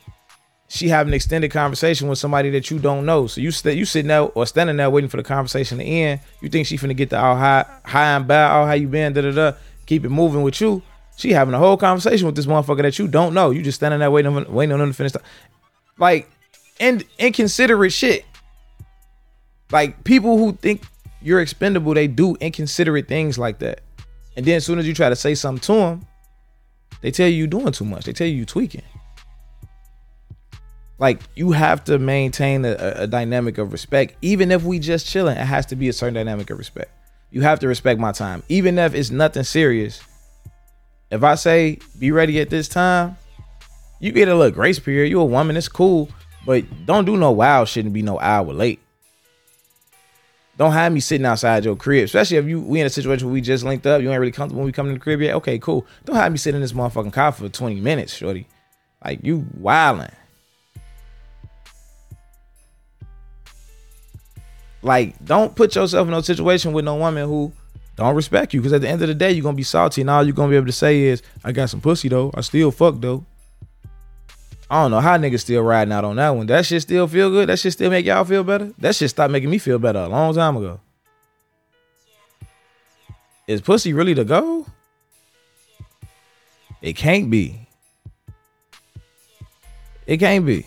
she 0.69 0.89
have 0.89 1.06
an 1.06 1.15
extended 1.15 1.50
conversation 1.50 2.09
with 2.09 2.19
somebody 2.19 2.50
that 2.50 2.71
you 2.71 2.79
don't 2.79 3.06
know. 3.06 3.27
So 3.27 3.41
you 3.41 3.50
st- 3.50 3.79
you 3.79 3.85
sitting 3.85 4.09
there 4.09 4.23
or 4.23 4.47
standing 4.47 4.77
there 4.77 4.91
waiting 4.91 5.09
for 5.09 5.17
the 5.17 5.23
conversation 5.23 5.79
to 5.79 5.85
end. 5.85 6.21
You 6.41 6.49
think 6.49 6.67
she 6.67 6.77
finna 6.77 6.97
get 6.97 7.11
the 7.11 7.19
all 7.19 7.37
high 7.37 7.64
high 7.85 8.16
and 8.16 8.26
bow, 8.26 8.62
oh 8.62 8.66
how 8.66 8.73
you 8.73 8.88
been, 8.88 9.12
da 9.12 9.23
da 9.23 9.31
da, 9.31 9.52
keep 9.87 10.05
it 10.05 10.11
moving 10.11 10.43
with 10.43 10.61
you. 10.61 10.83
She 11.16 11.33
having 11.33 11.55
a 11.55 11.59
whole 11.59 11.76
conversation 11.76 12.26
with 12.26 12.37
this 12.37 12.47
motherfucker 12.47 12.83
that 12.83 12.99
you 12.99 13.07
don't 13.07 13.35
know. 13.35 13.50
You 13.50 13.62
just 13.62 13.76
standing 13.76 14.00
there 14.00 14.11
waiting 14.11 14.35
waiting 14.52 14.73
on 14.73 14.81
them 14.81 14.90
to 14.90 14.95
finish. 14.95 15.12
The- 15.12 15.23
like, 15.99 16.28
and 16.81 17.05
inconsiderate 17.19 17.93
shit. 17.93 18.25
Like 19.73 20.05
people 20.05 20.37
who 20.37 20.52
think 20.52 20.83
you're 21.23 21.41
expendable, 21.41 21.95
they 21.95 22.07
do 22.07 22.37
inconsiderate 22.37 23.09
things 23.09 23.38
like 23.38 23.59
that. 23.61 23.81
And 24.37 24.45
then 24.45 24.57
as 24.57 24.67
soon 24.67 24.79
as 24.79 24.87
you 24.87 24.95
try 24.95 25.09
to 25.09 25.17
say 25.17 25.35
something 25.35 25.62
to 25.62 25.73
them, 25.73 26.07
they 27.00 27.11
tell 27.11 27.26
you 27.26 27.35
you're 27.35 27.47
doing 27.47 27.73
too 27.73 27.85
much. 27.85 28.05
They 28.05 28.12
tell 28.12 28.26
you 28.26 28.35
you're 28.35 28.45
tweaking. 28.45 28.83
Like 30.99 31.21
you 31.35 31.52
have 31.52 31.83
to 31.85 31.99
maintain 31.99 32.64
a, 32.64 32.76
a, 32.97 33.07
dynamic 33.07 33.59
of 33.59 33.73
respect. 33.73 34.14
Even 34.23 34.52
if 34.52 34.62
we 34.62 34.79
just 34.79 35.07
chilling, 35.07 35.37
it 35.37 35.45
has 35.45 35.67
to 35.67 35.76
be 35.76 35.88
a 35.88 35.93
certain 35.93 36.14
dynamic 36.14 36.50
of 36.50 36.59
respect. 36.59 36.91
You 37.31 37.41
have 37.41 37.59
to 37.61 37.69
respect 37.69 37.99
my 37.99 38.12
time, 38.12 38.43
even 38.49 38.79
if 38.79 38.95
it's 38.95 39.11
nothing 39.11 39.43
serious. 39.43 40.00
If 41.11 41.25
I 41.25 41.35
say 41.35 41.79
be 41.99 42.12
ready 42.12 42.41
at 42.41 42.50
this 42.50 42.69
time, 42.69 43.17
you 44.00 44.12
get 44.12 44.29
a 44.29 44.35
little 44.35 44.52
grace 44.52 44.79
period. 44.79 45.09
You 45.09 45.21
a 45.21 45.25
woman, 45.25 45.57
it's 45.57 45.67
cool, 45.67 46.09
but 46.47 46.64
don't 46.87 47.05
do 47.05 47.17
no 47.17 47.33
wow. 47.33 47.64
Shouldn't 47.64 47.95
be 47.95 48.02
no 48.02 48.21
hour 48.21 48.52
late. 48.52 48.82
Don't 50.59 50.73
have 50.73 50.92
me 50.92 51.00
sitting 51.00 51.26
outside 51.26 51.64
your 51.64 51.76
crib, 51.76 52.04
especially 52.04 52.37
if 52.37 52.47
you 52.47 52.61
we 52.61 52.80
in 52.80 52.87
a 52.87 52.90
situation 52.90 53.26
where 53.26 53.32
we 53.32 53.40
just 53.40 53.64
linked 53.64 53.87
up. 53.87 54.02
You 54.02 54.11
ain't 54.11 54.21
really 54.21 54.32
comfortable 54.32 54.61
when 54.61 54.66
we 54.66 54.73
come 54.73 54.87
in 54.88 54.94
the 54.94 55.00
crib 55.00 55.21
yet. 55.21 55.35
Okay, 55.37 55.59
cool. 55.59 55.87
Don't 56.04 56.16
have 56.16 56.30
me 56.30 56.38
sitting 56.38 56.56
in 56.56 56.62
this 56.62 56.73
motherfucking 56.73 57.12
car 57.12 57.32
for 57.32 57.49
20 57.49 57.80
minutes, 57.80 58.12
shorty. 58.12 58.47
Like 59.02 59.21
you 59.23 59.47
wilding. 59.56 60.11
Like, 64.82 65.25
don't 65.25 65.54
put 65.54 65.75
yourself 65.75 66.06
in 66.06 66.11
no 66.11 66.21
situation 66.21 66.73
with 66.73 66.85
no 66.85 66.97
woman 66.97 67.28
who 67.28 67.52
don't 67.97 68.14
respect 68.16 68.52
you. 68.52 68.61
Because 68.61 68.73
at 68.73 68.80
the 68.80 68.88
end 68.88 69.00
of 69.00 69.09
the 69.09 69.14
day, 69.14 69.30
you're 69.32 69.42
gonna 69.42 69.56
be 69.56 69.62
salty, 69.62 70.00
and 70.00 70.11
all 70.11 70.25
you're 70.25 70.35
gonna 70.35 70.50
be 70.50 70.56
able 70.56 70.66
to 70.66 70.73
say 70.73 71.02
is, 71.02 71.23
"I 71.44 71.52
got 71.52 71.71
some 71.71 71.80
pussy 71.80 72.09
though. 72.09 72.30
I 72.35 72.40
still 72.40 72.71
fuck 72.71 73.00
though." 73.00 73.25
I 74.73 74.76
don't 74.76 74.91
know 74.91 75.00
how 75.00 75.19
niggas 75.19 75.41
still 75.41 75.61
riding 75.61 75.93
out 75.93 76.02
on 76.02 76.17
that 76.17 76.31
one. 76.31 76.47
That 76.47 76.64
shit 76.64 76.81
still 76.81 77.07
feel 77.07 77.29
good. 77.29 77.50
That 77.50 77.59
shit 77.59 77.75
still 77.75 77.91
make 77.91 78.07
y'all 78.07 78.25
feel 78.25 78.43
better. 78.43 78.73
That 78.79 78.95
shit 78.95 79.11
stopped 79.11 79.31
making 79.31 79.50
me 79.50 79.59
feel 79.59 79.79
better 79.79 79.99
a 79.99 80.09
long 80.09 80.35
time 80.35 80.57
ago. 80.57 80.81
Is 83.47 83.61
pussy 83.61 83.93
really 83.93 84.14
the 84.14 84.25
goal? 84.25 84.67
It 86.81 86.95
can't 86.95 87.29
be. 87.29 87.69
It 90.07 90.17
can't 90.17 90.47
be. 90.47 90.64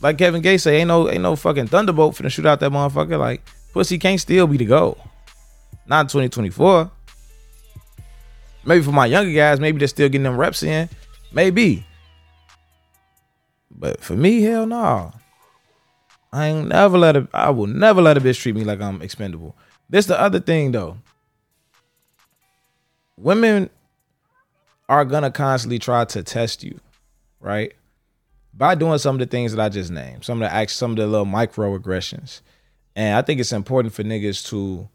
Like 0.00 0.16
Kevin 0.16 0.40
Gates 0.40 0.62
say, 0.62 0.78
ain't 0.78 0.88
no 0.88 1.10
ain't 1.10 1.20
no 1.20 1.36
fucking 1.36 1.66
thunderbolt 1.66 2.14
finna 2.14 2.32
shoot 2.32 2.46
out 2.46 2.58
that 2.60 2.72
motherfucker. 2.72 3.18
Like 3.18 3.42
pussy 3.74 3.98
can't 3.98 4.18
still 4.18 4.46
be 4.46 4.56
the 4.56 4.64
goal. 4.64 4.96
Not 5.86 6.00
in 6.00 6.06
2024. 6.06 6.90
Maybe 8.64 8.82
for 8.82 8.92
my 8.92 9.04
younger 9.04 9.34
guys, 9.34 9.60
maybe 9.60 9.78
they're 9.78 9.88
still 9.88 10.08
getting 10.08 10.22
them 10.22 10.38
reps 10.38 10.62
in. 10.62 10.88
Maybe. 11.30 11.84
But 13.84 14.00
for 14.00 14.16
me, 14.16 14.40
hell 14.40 14.64
no. 14.64 15.12
I 16.32 16.46
ain't 16.46 16.68
never 16.68 16.96
let 16.96 17.16
a 17.16 17.28
I 17.34 17.50
will 17.50 17.66
never 17.66 18.00
let 18.00 18.16
a 18.16 18.20
bitch 18.22 18.40
treat 18.40 18.54
me 18.54 18.64
like 18.64 18.80
I'm 18.80 19.02
expendable. 19.02 19.54
This 19.90 20.06
the 20.06 20.18
other 20.18 20.40
thing 20.40 20.72
though. 20.72 20.96
Women 23.18 23.68
are 24.88 25.04
gonna 25.04 25.30
constantly 25.30 25.78
try 25.78 26.06
to 26.06 26.22
test 26.22 26.64
you, 26.64 26.80
right? 27.40 27.74
By 28.54 28.74
doing 28.74 28.96
some 28.96 29.16
of 29.16 29.18
the 29.18 29.26
things 29.26 29.52
that 29.52 29.62
I 29.62 29.68
just 29.68 29.90
named, 29.90 30.24
some 30.24 30.40
of 30.40 30.50
the 30.50 30.66
some 30.68 30.92
of 30.92 30.96
the 30.96 31.06
little 31.06 31.26
microaggressions. 31.26 32.40
And 32.96 33.18
I 33.18 33.20
think 33.20 33.38
it's 33.38 33.52
important 33.52 33.92
for 33.92 34.02
niggas 34.02 34.48
to 34.48 34.88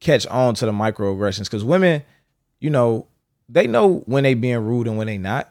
catch 0.00 0.26
on 0.26 0.56
to 0.56 0.66
the 0.66 0.72
microaggressions 0.72 1.44
because 1.44 1.64
women, 1.64 2.02
you 2.60 2.68
know, 2.68 3.06
they 3.48 3.66
know 3.66 4.00
when 4.00 4.24
they 4.24 4.34
being 4.34 4.58
rude 4.58 4.88
and 4.88 4.98
when 4.98 5.06
they 5.06 5.16
not. 5.16 5.50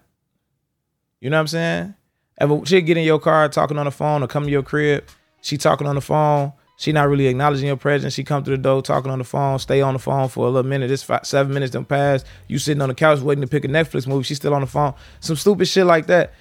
You 1.19 1.31
know 1.31 1.37
what 1.37 1.41
I'm 1.41 1.47
saying? 1.47 1.95
If 2.39 2.67
she 2.67 2.81
get 2.81 2.97
in 2.97 3.03
your 3.03 3.19
car 3.19 3.47
talking 3.49 3.77
on 3.77 3.85
the 3.85 3.91
phone 3.91 4.23
or 4.23 4.27
come 4.27 4.43
to 4.43 4.51
your 4.51 4.63
crib, 4.63 5.05
she 5.41 5.57
talking 5.57 5.87
on 5.87 5.95
the 5.95 6.01
phone, 6.01 6.51
she 6.77 6.91
not 6.91 7.07
really 7.07 7.27
acknowledging 7.27 7.67
your 7.67 7.77
presence. 7.77 8.13
She 8.13 8.23
come 8.23 8.43
to 8.43 8.51
the 8.51 8.57
door 8.57 8.81
talking 8.81 9.09
on 9.09 9.19
the 9.19 9.23
phone, 9.23 9.59
stay 9.59 9.81
on 9.81 9.93
the 9.93 9.99
phone 9.99 10.27
for 10.27 10.45
a 10.45 10.49
little 10.49 10.69
minute. 10.69 10.89
This 10.89 11.03
five, 11.03 11.25
seven 11.25 11.53
minutes 11.53 11.71
done 11.71 11.85
pass. 11.85 12.25
You 12.47 12.59
sitting 12.59 12.81
on 12.81 12.89
the 12.89 12.95
couch 12.95 13.21
waiting 13.21 13.41
to 13.41 13.47
pick 13.47 13.63
a 13.63 13.67
Netflix 13.67 14.07
movie. 14.07 14.23
She 14.23 14.35
still 14.35 14.53
on 14.53 14.61
the 14.61 14.67
phone. 14.67 14.93
Some 15.21 15.37
stupid 15.37 15.67
shit 15.67 15.85
like 15.85 16.07
that. 16.07 16.33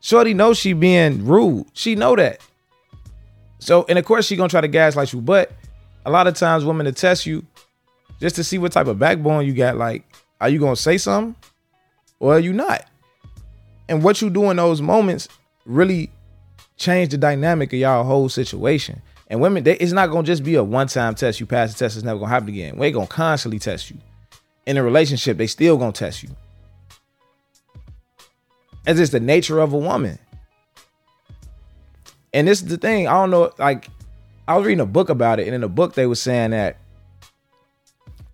Shorty 0.00 0.32
knows 0.32 0.58
she 0.58 0.72
being 0.72 1.26
rude. 1.26 1.66
She 1.72 1.96
know 1.96 2.14
that. 2.16 2.40
So, 3.58 3.84
and 3.88 3.98
of 3.98 4.04
course 4.04 4.26
she 4.26 4.36
gonna 4.36 4.48
try 4.48 4.60
to 4.60 4.68
gaslight 4.68 5.12
you, 5.12 5.20
but 5.20 5.52
a 6.06 6.10
lot 6.10 6.26
of 6.26 6.34
times 6.34 6.64
women 6.64 6.86
to 6.86 6.92
test 6.92 7.26
you 7.26 7.44
just 8.20 8.36
to 8.36 8.44
see 8.44 8.58
what 8.58 8.72
type 8.72 8.86
of 8.86 8.98
backbone 8.98 9.44
you 9.44 9.52
got. 9.52 9.76
Like, 9.76 10.04
are 10.40 10.48
you 10.48 10.60
gonna 10.60 10.76
say 10.76 10.98
something 10.98 11.34
or 12.20 12.34
are 12.34 12.40
you 12.40 12.52
not? 12.52 12.86
And 13.88 14.04
what 14.04 14.22
you 14.22 14.30
do 14.30 14.50
in 14.50 14.56
those 14.56 14.80
moments 14.80 15.28
really 15.64 16.10
change 16.76 17.10
the 17.10 17.18
dynamic 17.18 17.72
of 17.72 17.78
y'all 17.78 18.04
whole 18.04 18.28
situation. 18.28 19.02
And 19.28 19.40
women, 19.40 19.62
they, 19.62 19.76
it's 19.76 19.92
not 19.92 20.10
gonna 20.10 20.26
just 20.26 20.42
be 20.42 20.56
a 20.56 20.64
one-time 20.64 21.14
test. 21.14 21.38
You 21.38 21.46
pass 21.46 21.72
the 21.72 21.78
test, 21.78 21.96
it's 21.96 22.04
never 22.04 22.18
gonna 22.18 22.30
happen 22.30 22.48
again. 22.48 22.78
They 22.78 22.90
gonna 22.90 23.06
constantly 23.06 23.58
test 23.58 23.90
you. 23.90 23.96
In 24.66 24.76
a 24.76 24.82
relationship, 24.82 25.36
they 25.36 25.46
still 25.46 25.76
gonna 25.76 25.92
test 25.92 26.22
you. 26.22 26.30
As 28.86 28.98
it's 28.98 29.12
the 29.12 29.20
nature 29.20 29.60
of 29.60 29.72
a 29.72 29.78
woman. 29.78 30.18
And 32.32 32.48
this 32.48 32.62
is 32.62 32.68
the 32.68 32.76
thing. 32.76 33.08
I 33.08 33.12
don't 33.12 33.30
know. 33.30 33.52
Like, 33.58 33.88
I 34.48 34.56
was 34.56 34.66
reading 34.66 34.80
a 34.80 34.86
book 34.86 35.10
about 35.10 35.38
it, 35.38 35.46
and 35.46 35.54
in 35.54 35.60
the 35.60 35.68
book 35.68 35.94
they 35.94 36.06
were 36.06 36.14
saying 36.16 36.50
that, 36.50 36.78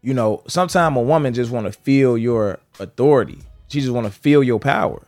you 0.02 0.14
know, 0.14 0.42
sometimes 0.46 0.96
a 0.96 1.00
woman 1.00 1.34
just 1.34 1.50
want 1.50 1.66
to 1.66 1.72
feel 1.72 2.16
your 2.16 2.58
authority. 2.78 3.38
She 3.68 3.80
just 3.80 3.92
want 3.92 4.06
to 4.06 4.12
feel 4.12 4.42
your 4.42 4.60
power. 4.60 5.02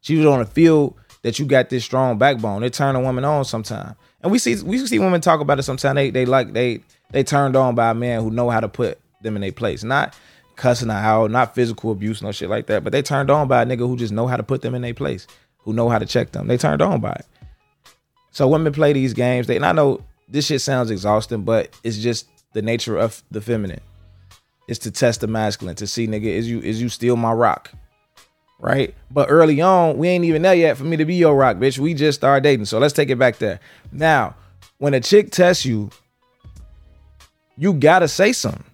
She 0.00 0.14
just 0.16 0.28
want 0.28 0.46
to 0.46 0.52
feel 0.52 0.96
that 1.24 1.38
you 1.38 1.46
got 1.46 1.70
this 1.70 1.84
strong 1.84 2.18
backbone. 2.18 2.62
It 2.62 2.74
turn 2.74 2.94
a 2.94 3.00
woman 3.00 3.24
on 3.24 3.46
sometimes. 3.46 3.96
And 4.22 4.30
we 4.30 4.38
see 4.38 4.62
we 4.62 4.78
see 4.86 4.98
women 4.98 5.22
talk 5.22 5.40
about 5.40 5.58
it 5.58 5.62
sometimes. 5.62 5.96
They 5.96 6.10
they 6.10 6.26
like 6.26 6.52
they 6.52 6.80
they 7.10 7.24
turned 7.24 7.56
on 7.56 7.74
by 7.74 7.90
a 7.90 7.94
man 7.94 8.22
who 8.22 8.30
know 8.30 8.50
how 8.50 8.60
to 8.60 8.68
put 8.68 9.00
them 9.22 9.34
in 9.34 9.40
their 9.42 9.50
place. 9.50 9.82
Not 9.82 10.14
cussing 10.56 10.90
her 10.90 10.94
out, 10.94 11.30
not 11.30 11.54
physical 11.54 11.90
abuse, 11.90 12.22
no 12.22 12.30
shit 12.30 12.50
like 12.50 12.66
that. 12.66 12.84
But 12.84 12.92
they 12.92 13.00
turned 13.00 13.30
on 13.30 13.48
by 13.48 13.62
a 13.62 13.66
nigga 13.66 13.88
who 13.88 13.96
just 13.96 14.12
know 14.12 14.26
how 14.26 14.36
to 14.36 14.42
put 14.42 14.60
them 14.60 14.74
in 14.74 14.82
their 14.82 14.94
place, 14.94 15.26
who 15.58 15.72
know 15.72 15.88
how 15.88 15.98
to 15.98 16.06
check 16.06 16.32
them. 16.32 16.46
They 16.46 16.58
turned 16.58 16.82
on 16.82 17.00
by 17.00 17.12
it. 17.12 17.26
So 18.30 18.46
women 18.46 18.72
play 18.74 18.92
these 18.92 19.14
games. 19.14 19.46
They 19.46 19.56
and 19.56 19.66
I 19.66 19.72
know 19.72 20.02
this 20.28 20.46
shit 20.46 20.60
sounds 20.60 20.90
exhausting, 20.90 21.42
but 21.42 21.74
it's 21.82 21.98
just 21.98 22.28
the 22.52 22.60
nature 22.60 22.98
of 22.98 23.22
the 23.30 23.40
feminine. 23.40 23.80
It's 24.68 24.78
to 24.80 24.90
test 24.90 25.22
the 25.22 25.26
masculine, 25.26 25.76
to 25.76 25.86
see 25.86 26.06
nigga, 26.06 26.24
is 26.24 26.50
you 26.50 26.60
is 26.60 26.82
you 26.82 26.90
still 26.90 27.16
my 27.16 27.32
rock? 27.32 27.72
Right? 28.60 28.94
But 29.10 29.30
early 29.30 29.60
on, 29.60 29.98
we 29.98 30.08
ain't 30.08 30.24
even 30.24 30.42
there 30.42 30.54
yet 30.54 30.76
for 30.76 30.84
me 30.84 30.96
to 30.96 31.04
be 31.04 31.16
your 31.16 31.34
rock, 31.34 31.56
bitch. 31.56 31.78
We 31.78 31.92
just 31.94 32.20
started 32.20 32.42
dating. 32.42 32.66
So 32.66 32.78
let's 32.78 32.94
take 32.94 33.10
it 33.10 33.18
back 33.18 33.38
there. 33.38 33.60
Now, 33.92 34.36
when 34.78 34.94
a 34.94 35.00
chick 35.00 35.30
tests 35.30 35.64
you, 35.64 35.90
you 37.56 37.72
gotta 37.72 38.08
say 38.08 38.32
something. 38.32 38.64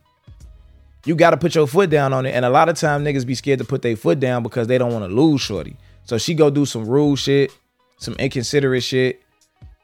You 1.04 1.14
gotta 1.14 1.36
put 1.36 1.54
your 1.54 1.66
foot 1.66 1.90
down 1.90 2.12
on 2.12 2.26
it. 2.26 2.32
And 2.32 2.44
a 2.44 2.50
lot 2.50 2.68
of 2.68 2.76
time 2.76 3.04
niggas 3.04 3.26
be 3.26 3.34
scared 3.34 3.58
to 3.58 3.64
put 3.64 3.82
their 3.82 3.96
foot 3.96 4.20
down 4.20 4.42
because 4.42 4.66
they 4.66 4.78
don't 4.78 4.92
want 4.92 5.04
to 5.04 5.14
lose 5.14 5.40
shorty. 5.40 5.76
So 6.04 6.18
she 6.18 6.34
go 6.34 6.50
do 6.50 6.66
some 6.66 6.86
rude 6.86 7.18
shit, 7.18 7.52
some 7.98 8.14
inconsiderate 8.14 8.82
shit. 8.82 9.22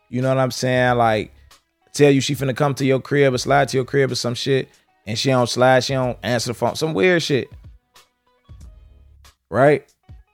You 0.09 0.23
know 0.23 0.29
what 0.29 0.38
I'm 0.38 0.50
saying? 0.50 0.97
Like 0.99 1.33
tell 1.97 2.11
you 2.11 2.21
she 2.21 2.35
finna 2.35 2.55
come 2.55 2.75
to 2.75 2.85
your 2.85 3.00
crib 3.00 3.35
or 3.35 3.38
slide 3.38 3.69
to 3.69 3.76
your 3.76 3.85
crib 3.85 4.12
or 4.12 4.15
some 4.15 4.35
shit, 4.35 4.69
and 5.07 5.19
she 5.19 5.31
don't 5.31 5.49
slide, 5.49 5.83
she 5.83 5.95
don't 5.95 6.19
answer 6.23 6.49
the 6.49 6.55
phone, 6.55 6.76
some 6.76 6.95
weird 6.95 7.23
shit. 7.23 7.50
Right? 9.50 9.91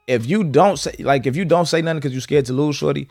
If 0.07 0.25
you 0.25 0.43
don't 0.43 0.77
say 0.77 0.95
like 0.99 1.25
if 1.25 1.35
you 1.35 1.45
don't 1.45 1.65
say 1.65 1.81
nothing 1.81 1.99
because 1.99 2.11
you're 2.11 2.21
scared 2.21 2.45
to 2.45 2.53
lose 2.53 2.75
shorty, 2.75 3.07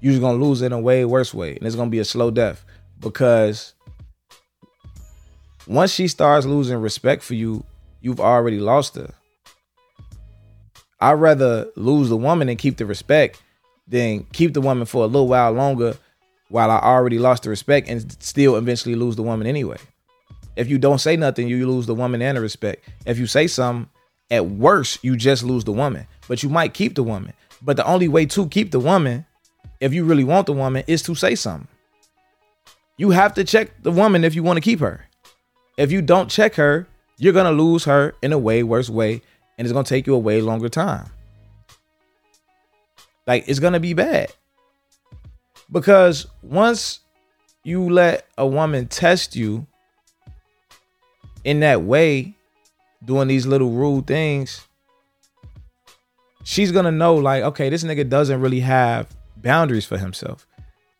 you're 0.00 0.12
just 0.12 0.22
gonna 0.22 0.42
lose 0.42 0.62
in 0.62 0.72
a 0.72 0.80
way 0.80 1.04
worse 1.04 1.34
way. 1.34 1.56
And 1.56 1.66
it's 1.66 1.76
gonna 1.76 1.90
be 1.90 1.98
a 1.98 2.04
slow 2.04 2.30
death. 2.30 2.64
Because 2.98 3.74
once 5.66 5.92
she 5.92 6.08
starts 6.08 6.46
losing 6.46 6.78
respect 6.78 7.22
for 7.22 7.34
you, 7.34 7.64
you've 8.00 8.20
already 8.20 8.58
lost 8.58 8.96
her. 8.96 9.12
I'd 11.00 11.12
rather 11.12 11.66
lose 11.76 12.08
the 12.08 12.16
woman 12.16 12.48
and 12.48 12.58
keep 12.58 12.76
the 12.76 12.86
respect 12.86 13.42
than 13.88 14.24
keep 14.32 14.54
the 14.54 14.60
woman 14.60 14.86
for 14.86 15.04
a 15.04 15.06
little 15.06 15.28
while 15.28 15.52
longer 15.52 15.96
while 16.48 16.70
I 16.70 16.78
already 16.78 17.18
lost 17.18 17.44
the 17.44 17.50
respect 17.50 17.88
and 17.88 18.16
still 18.22 18.56
eventually 18.56 18.94
lose 18.94 19.16
the 19.16 19.22
woman 19.22 19.46
anyway. 19.46 19.78
If 20.56 20.68
you 20.68 20.78
don't 20.78 20.98
say 20.98 21.16
nothing, 21.16 21.48
you 21.48 21.66
lose 21.70 21.86
the 21.86 21.94
woman 21.94 22.20
and 22.20 22.36
the 22.36 22.40
respect. 22.40 22.86
If 23.06 23.18
you 23.18 23.26
say 23.26 23.46
something, 23.46 23.88
at 24.30 24.46
worst, 24.46 25.02
you 25.02 25.16
just 25.16 25.42
lose 25.42 25.64
the 25.64 25.72
woman, 25.72 26.06
but 26.28 26.42
you 26.42 26.48
might 26.48 26.74
keep 26.74 26.94
the 26.94 27.02
woman. 27.02 27.32
But 27.62 27.76
the 27.76 27.86
only 27.86 28.08
way 28.08 28.26
to 28.26 28.48
keep 28.48 28.70
the 28.70 28.80
woman, 28.80 29.26
if 29.80 29.92
you 29.92 30.04
really 30.04 30.24
want 30.24 30.46
the 30.46 30.52
woman, 30.52 30.84
is 30.86 31.02
to 31.02 31.14
say 31.14 31.34
something. 31.34 31.68
You 32.96 33.10
have 33.10 33.34
to 33.34 33.44
check 33.44 33.82
the 33.82 33.90
woman 33.90 34.24
if 34.24 34.34
you 34.34 34.42
want 34.42 34.56
to 34.56 34.60
keep 34.60 34.80
her. 34.80 35.06
If 35.76 35.90
you 35.90 36.02
don't 36.02 36.30
check 36.30 36.54
her, 36.56 36.86
you're 37.16 37.32
gonna 37.32 37.52
lose 37.52 37.84
her 37.84 38.14
in 38.22 38.32
a 38.32 38.38
way 38.38 38.62
worse 38.62 38.88
way, 38.88 39.22
and 39.58 39.66
it's 39.66 39.72
gonna 39.72 39.84
take 39.84 40.06
you 40.06 40.14
a 40.14 40.18
way 40.18 40.40
longer 40.40 40.68
time. 40.68 41.06
Like 43.26 43.44
it's 43.48 43.58
gonna 43.58 43.80
be 43.80 43.94
bad. 43.94 44.32
Because 45.70 46.26
once 46.42 47.00
you 47.62 47.88
let 47.88 48.26
a 48.36 48.46
woman 48.46 48.88
test 48.88 49.36
you 49.36 49.66
in 51.44 51.60
that 51.60 51.82
way, 51.82 52.34
doing 53.04 53.28
these 53.28 53.46
little 53.46 53.70
rude 53.70 54.06
things, 54.06 54.66
she's 56.44 56.72
gonna 56.72 56.92
know, 56.92 57.14
like, 57.14 57.42
okay, 57.44 57.68
this 57.68 57.84
nigga 57.84 58.08
doesn't 58.08 58.40
really 58.40 58.60
have 58.60 59.06
boundaries 59.36 59.86
for 59.86 59.98
himself. 59.98 60.46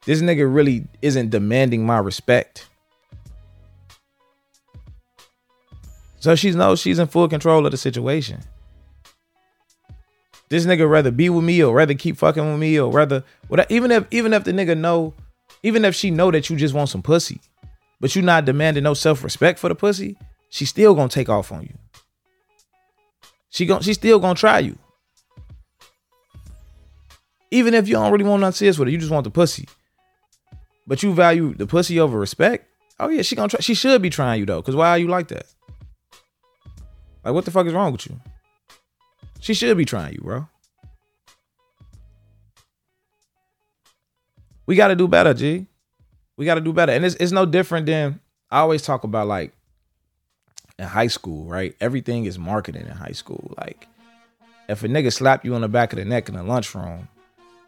This 0.06 0.22
nigga 0.22 0.52
really 0.52 0.86
isn't 1.02 1.30
demanding 1.30 1.84
my 1.84 1.98
respect. 1.98 2.66
So 6.20 6.34
she 6.34 6.50
knows 6.52 6.80
she's 6.80 6.98
in 6.98 7.06
full 7.06 7.28
control 7.28 7.64
of 7.64 7.72
the 7.72 7.78
situation. 7.78 8.40
This 10.50 10.66
nigga 10.66 10.88
rather 10.88 11.10
be 11.10 11.30
with 11.30 11.44
me 11.44 11.62
or 11.62 11.74
rather 11.74 11.94
keep 11.94 12.16
fucking 12.16 12.44
with 12.44 12.60
me 12.60 12.78
or 12.78 12.90
rather 12.90 13.24
whatever. 13.48 13.72
Even 13.72 13.90
if 13.90 14.06
even 14.10 14.32
if 14.32 14.44
the 14.44 14.52
nigga 14.52 14.76
know, 14.76 15.14
even 15.62 15.84
if 15.84 15.94
she 15.94 16.10
know 16.10 16.30
that 16.30 16.50
you 16.50 16.56
just 16.56 16.74
want 16.74 16.88
some 16.88 17.02
pussy, 17.02 17.40
but 18.00 18.14
you 18.16 18.22
not 18.22 18.44
demanding 18.44 18.82
no 18.82 18.92
self 18.92 19.22
respect 19.22 19.58
for 19.58 19.68
the 19.68 19.74
pussy, 19.74 20.16
she 20.50 20.64
still 20.64 20.94
gonna 20.94 21.08
take 21.08 21.28
off 21.28 21.52
on 21.52 21.62
you. 21.62 21.74
She 23.50 23.66
gon' 23.66 23.82
she 23.82 23.94
still 23.94 24.18
gonna 24.18 24.34
try 24.34 24.60
you. 24.60 24.78
Even 27.50 27.74
if 27.74 27.88
you 27.88 27.94
don't 27.94 28.12
really 28.12 28.24
want 28.24 28.40
nothing 28.40 28.54
serious 28.54 28.78
with 28.78 28.88
her, 28.88 28.92
you 28.92 28.98
just 28.98 29.10
want 29.10 29.24
the 29.24 29.30
pussy. 29.30 29.68
But 30.86 31.02
you 31.02 31.12
value 31.12 31.54
the 31.54 31.66
pussy 31.66 32.00
over 32.00 32.18
respect. 32.18 32.66
Oh 32.98 33.08
yeah, 33.08 33.22
she 33.22 33.36
gonna 33.36 33.48
try. 33.48 33.60
She 33.60 33.74
should 33.74 34.00
be 34.02 34.10
trying 34.10 34.40
you 34.40 34.46
though, 34.46 34.62
cause 34.62 34.76
why 34.76 34.90
are 34.90 34.98
you 34.98 35.08
like 35.08 35.28
that? 35.28 35.46
Like 37.24 37.34
what 37.34 37.44
the 37.44 37.50
fuck 37.50 37.66
is 37.66 37.74
wrong 37.74 37.92
with 37.92 38.06
you? 38.06 38.20
She 39.40 39.54
should 39.54 39.76
be 39.76 39.84
trying 39.84 40.14
you, 40.14 40.20
bro. 40.20 40.46
We 44.66 44.76
got 44.76 44.88
to 44.88 44.94
do 44.94 45.08
better, 45.08 45.34
G. 45.34 45.66
We 46.36 46.44
got 46.44 46.54
to 46.54 46.60
do 46.60 46.72
better. 46.72 46.92
And 46.92 47.04
it's, 47.04 47.16
it's 47.16 47.32
no 47.32 47.44
different 47.44 47.86
than 47.86 48.20
I 48.50 48.60
always 48.60 48.82
talk 48.82 49.02
about 49.02 49.26
like 49.26 49.52
in 50.80 50.86
high 50.86 51.06
school, 51.08 51.44
right? 51.44 51.76
Everything 51.80 52.24
is 52.24 52.38
marketing 52.38 52.86
in 52.86 52.92
high 52.92 53.12
school. 53.12 53.54
Like 53.58 53.86
if 54.68 54.82
a 54.82 54.88
nigga 54.88 55.12
slap 55.12 55.44
you 55.44 55.54
on 55.54 55.60
the 55.60 55.68
back 55.68 55.92
of 55.92 55.98
the 55.98 56.04
neck 56.06 56.28
in 56.28 56.34
the 56.34 56.42
lunchroom 56.42 57.06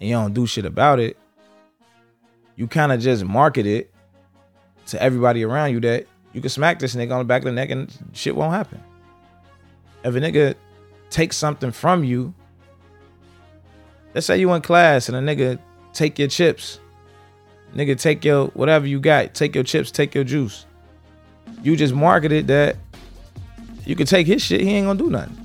and 0.00 0.08
you 0.08 0.14
don't 0.14 0.32
do 0.32 0.46
shit 0.46 0.64
about 0.64 0.98
it, 0.98 1.18
you 2.56 2.66
kind 2.66 2.90
of 2.90 3.00
just 3.00 3.24
market 3.24 3.66
it 3.66 3.92
to 4.86 5.00
everybody 5.00 5.44
around 5.44 5.72
you 5.72 5.80
that 5.80 6.06
you 6.32 6.40
can 6.40 6.48
smack 6.48 6.78
this 6.78 6.94
nigga 6.94 7.12
on 7.12 7.18
the 7.18 7.24
back 7.24 7.42
of 7.42 7.46
the 7.46 7.52
neck 7.52 7.68
and 7.68 7.92
shit 8.14 8.34
won't 8.34 8.54
happen. 8.54 8.82
If 10.04 10.14
a 10.14 10.18
nigga 10.18 10.54
take 11.10 11.34
something 11.34 11.70
from 11.70 12.04
you. 12.04 12.32
Let's 14.14 14.26
say 14.26 14.38
you 14.38 14.52
in 14.54 14.62
class 14.62 15.10
and 15.10 15.16
a 15.16 15.20
nigga 15.20 15.58
take 15.92 16.18
your 16.18 16.28
chips. 16.28 16.80
Nigga 17.74 18.00
take 18.00 18.24
your 18.24 18.46
whatever 18.48 18.86
you 18.86 19.00
got. 19.00 19.34
Take 19.34 19.54
your 19.54 19.64
chips, 19.64 19.90
take 19.90 20.14
your 20.14 20.24
juice. 20.24 20.64
you 21.62 21.76
just 21.76 21.94
marketed 21.94 22.46
that 22.46 22.76
you 23.84 23.96
can 23.96 24.06
take 24.06 24.26
his 24.26 24.42
shit, 24.42 24.60
he 24.60 24.70
ain't 24.70 24.86
gonna 24.86 24.98
do 24.98 25.10
nothing. 25.10 25.36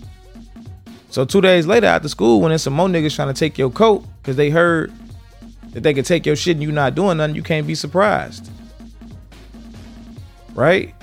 So 1.09 1.25
two 1.25 1.41
days 1.41 1.65
later 1.65 1.87
after 1.87 2.09
school, 2.09 2.41
when 2.41 2.49
there's 2.49 2.63
some 2.63 2.73
more 2.73 2.87
niggas 2.87 3.15
trying 3.15 3.33
to 3.33 3.33
take 3.33 3.57
your 3.57 3.69
coat 3.69 4.05
because 4.21 4.35
they 4.35 4.49
heard 4.49 4.93
that 5.71 5.81
they 5.81 5.93
could 5.93 6.05
take 6.05 6.25
your 6.25 6.35
shit 6.35 6.57
and 6.57 6.63
you 6.63 6.71
not 6.71 6.95
doing 6.95 7.17
nothing, 7.17 7.35
you 7.35 7.43
can't 7.43 7.65
be 7.65 7.75
surprised. 7.75 8.49
Right? 10.53 10.93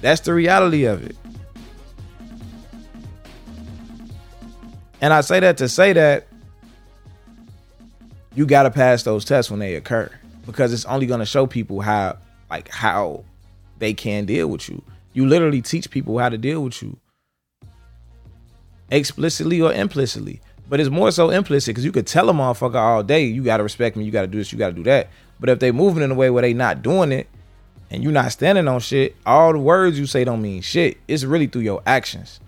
That's 0.00 0.20
the 0.20 0.34
reality 0.34 0.84
of 0.84 1.04
it. 1.04 1.16
And 5.00 5.12
I 5.12 5.20
say 5.20 5.40
that 5.40 5.58
to 5.58 5.68
say 5.68 5.92
that 5.92 6.26
you 8.34 8.46
got 8.46 8.62
to 8.64 8.70
pass 8.70 9.02
those 9.02 9.24
tests 9.24 9.50
when 9.50 9.60
they 9.60 9.74
occur 9.74 10.10
because 10.46 10.72
it's 10.72 10.84
only 10.86 11.06
to 11.06 11.24
show 11.26 11.46
people 11.46 11.80
how 11.80 12.18
like 12.50 12.68
how 12.68 13.24
they 13.78 13.94
can 13.94 14.24
deal 14.24 14.48
with 14.48 14.68
you. 14.68 14.82
You 15.14 15.26
literally 15.26 15.62
teach 15.62 15.90
people 15.90 16.18
how 16.18 16.28
to 16.28 16.36
deal 16.36 16.62
with 16.62 16.82
you 16.82 16.98
explicitly 18.90 19.60
or 19.60 19.72
implicitly. 19.72 20.40
But 20.68 20.80
it's 20.80 20.90
more 20.90 21.10
so 21.10 21.30
implicit 21.30 21.70
because 21.70 21.84
you 21.84 21.92
could 21.92 22.06
tell 22.06 22.30
a 22.30 22.32
motherfucker 22.32 22.76
all 22.76 23.02
day, 23.02 23.24
you 23.24 23.42
gotta 23.42 23.62
respect 23.62 23.96
me, 23.96 24.04
you 24.04 24.10
gotta 24.10 24.26
do 24.26 24.38
this, 24.38 24.52
you 24.52 24.58
gotta 24.58 24.72
do 24.72 24.82
that. 24.84 25.08
But 25.38 25.50
if 25.50 25.58
they 25.58 25.72
moving 25.72 26.02
in 26.02 26.10
a 26.10 26.14
way 26.14 26.30
where 26.30 26.42
they 26.42 26.54
not 26.54 26.82
doing 26.82 27.12
it 27.12 27.28
and 27.90 28.02
you 28.02 28.10
not 28.10 28.32
standing 28.32 28.66
on 28.66 28.80
shit, 28.80 29.14
all 29.26 29.52
the 29.52 29.58
words 29.58 29.98
you 29.98 30.06
say 30.06 30.24
don't 30.24 30.40
mean 30.40 30.62
shit. 30.62 30.98
It's 31.06 31.24
really 31.24 31.46
through 31.46 31.62
your 31.62 31.82
actions. 31.86 32.40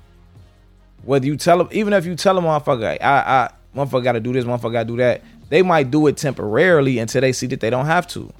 Whether 1.05 1.27
you 1.27 1.37
tell 1.37 1.59
them, 1.59 1.69
even 1.73 1.93
if 1.93 2.07
you 2.07 2.17
tell 2.17 2.39
a 2.39 2.41
motherfucker, 2.41 3.01
I, 3.01 3.07
I, 3.07 3.51
motherfucker 3.77 4.03
gotta 4.03 4.21
do 4.21 4.33
this, 4.33 4.45
motherfucker 4.45 4.73
gotta 4.73 4.87
do 4.87 4.97
that, 4.97 5.23
they 5.51 5.63
might 5.63 5.91
do 5.91 6.07
it 6.07 6.17
temporarily 6.17 6.99
until 6.99 7.21
they 7.21 7.33
see 7.33 7.47
that 7.49 7.61
they 7.61 7.71
don't 7.71 7.87
have 7.87 8.07
to. 8.09 8.33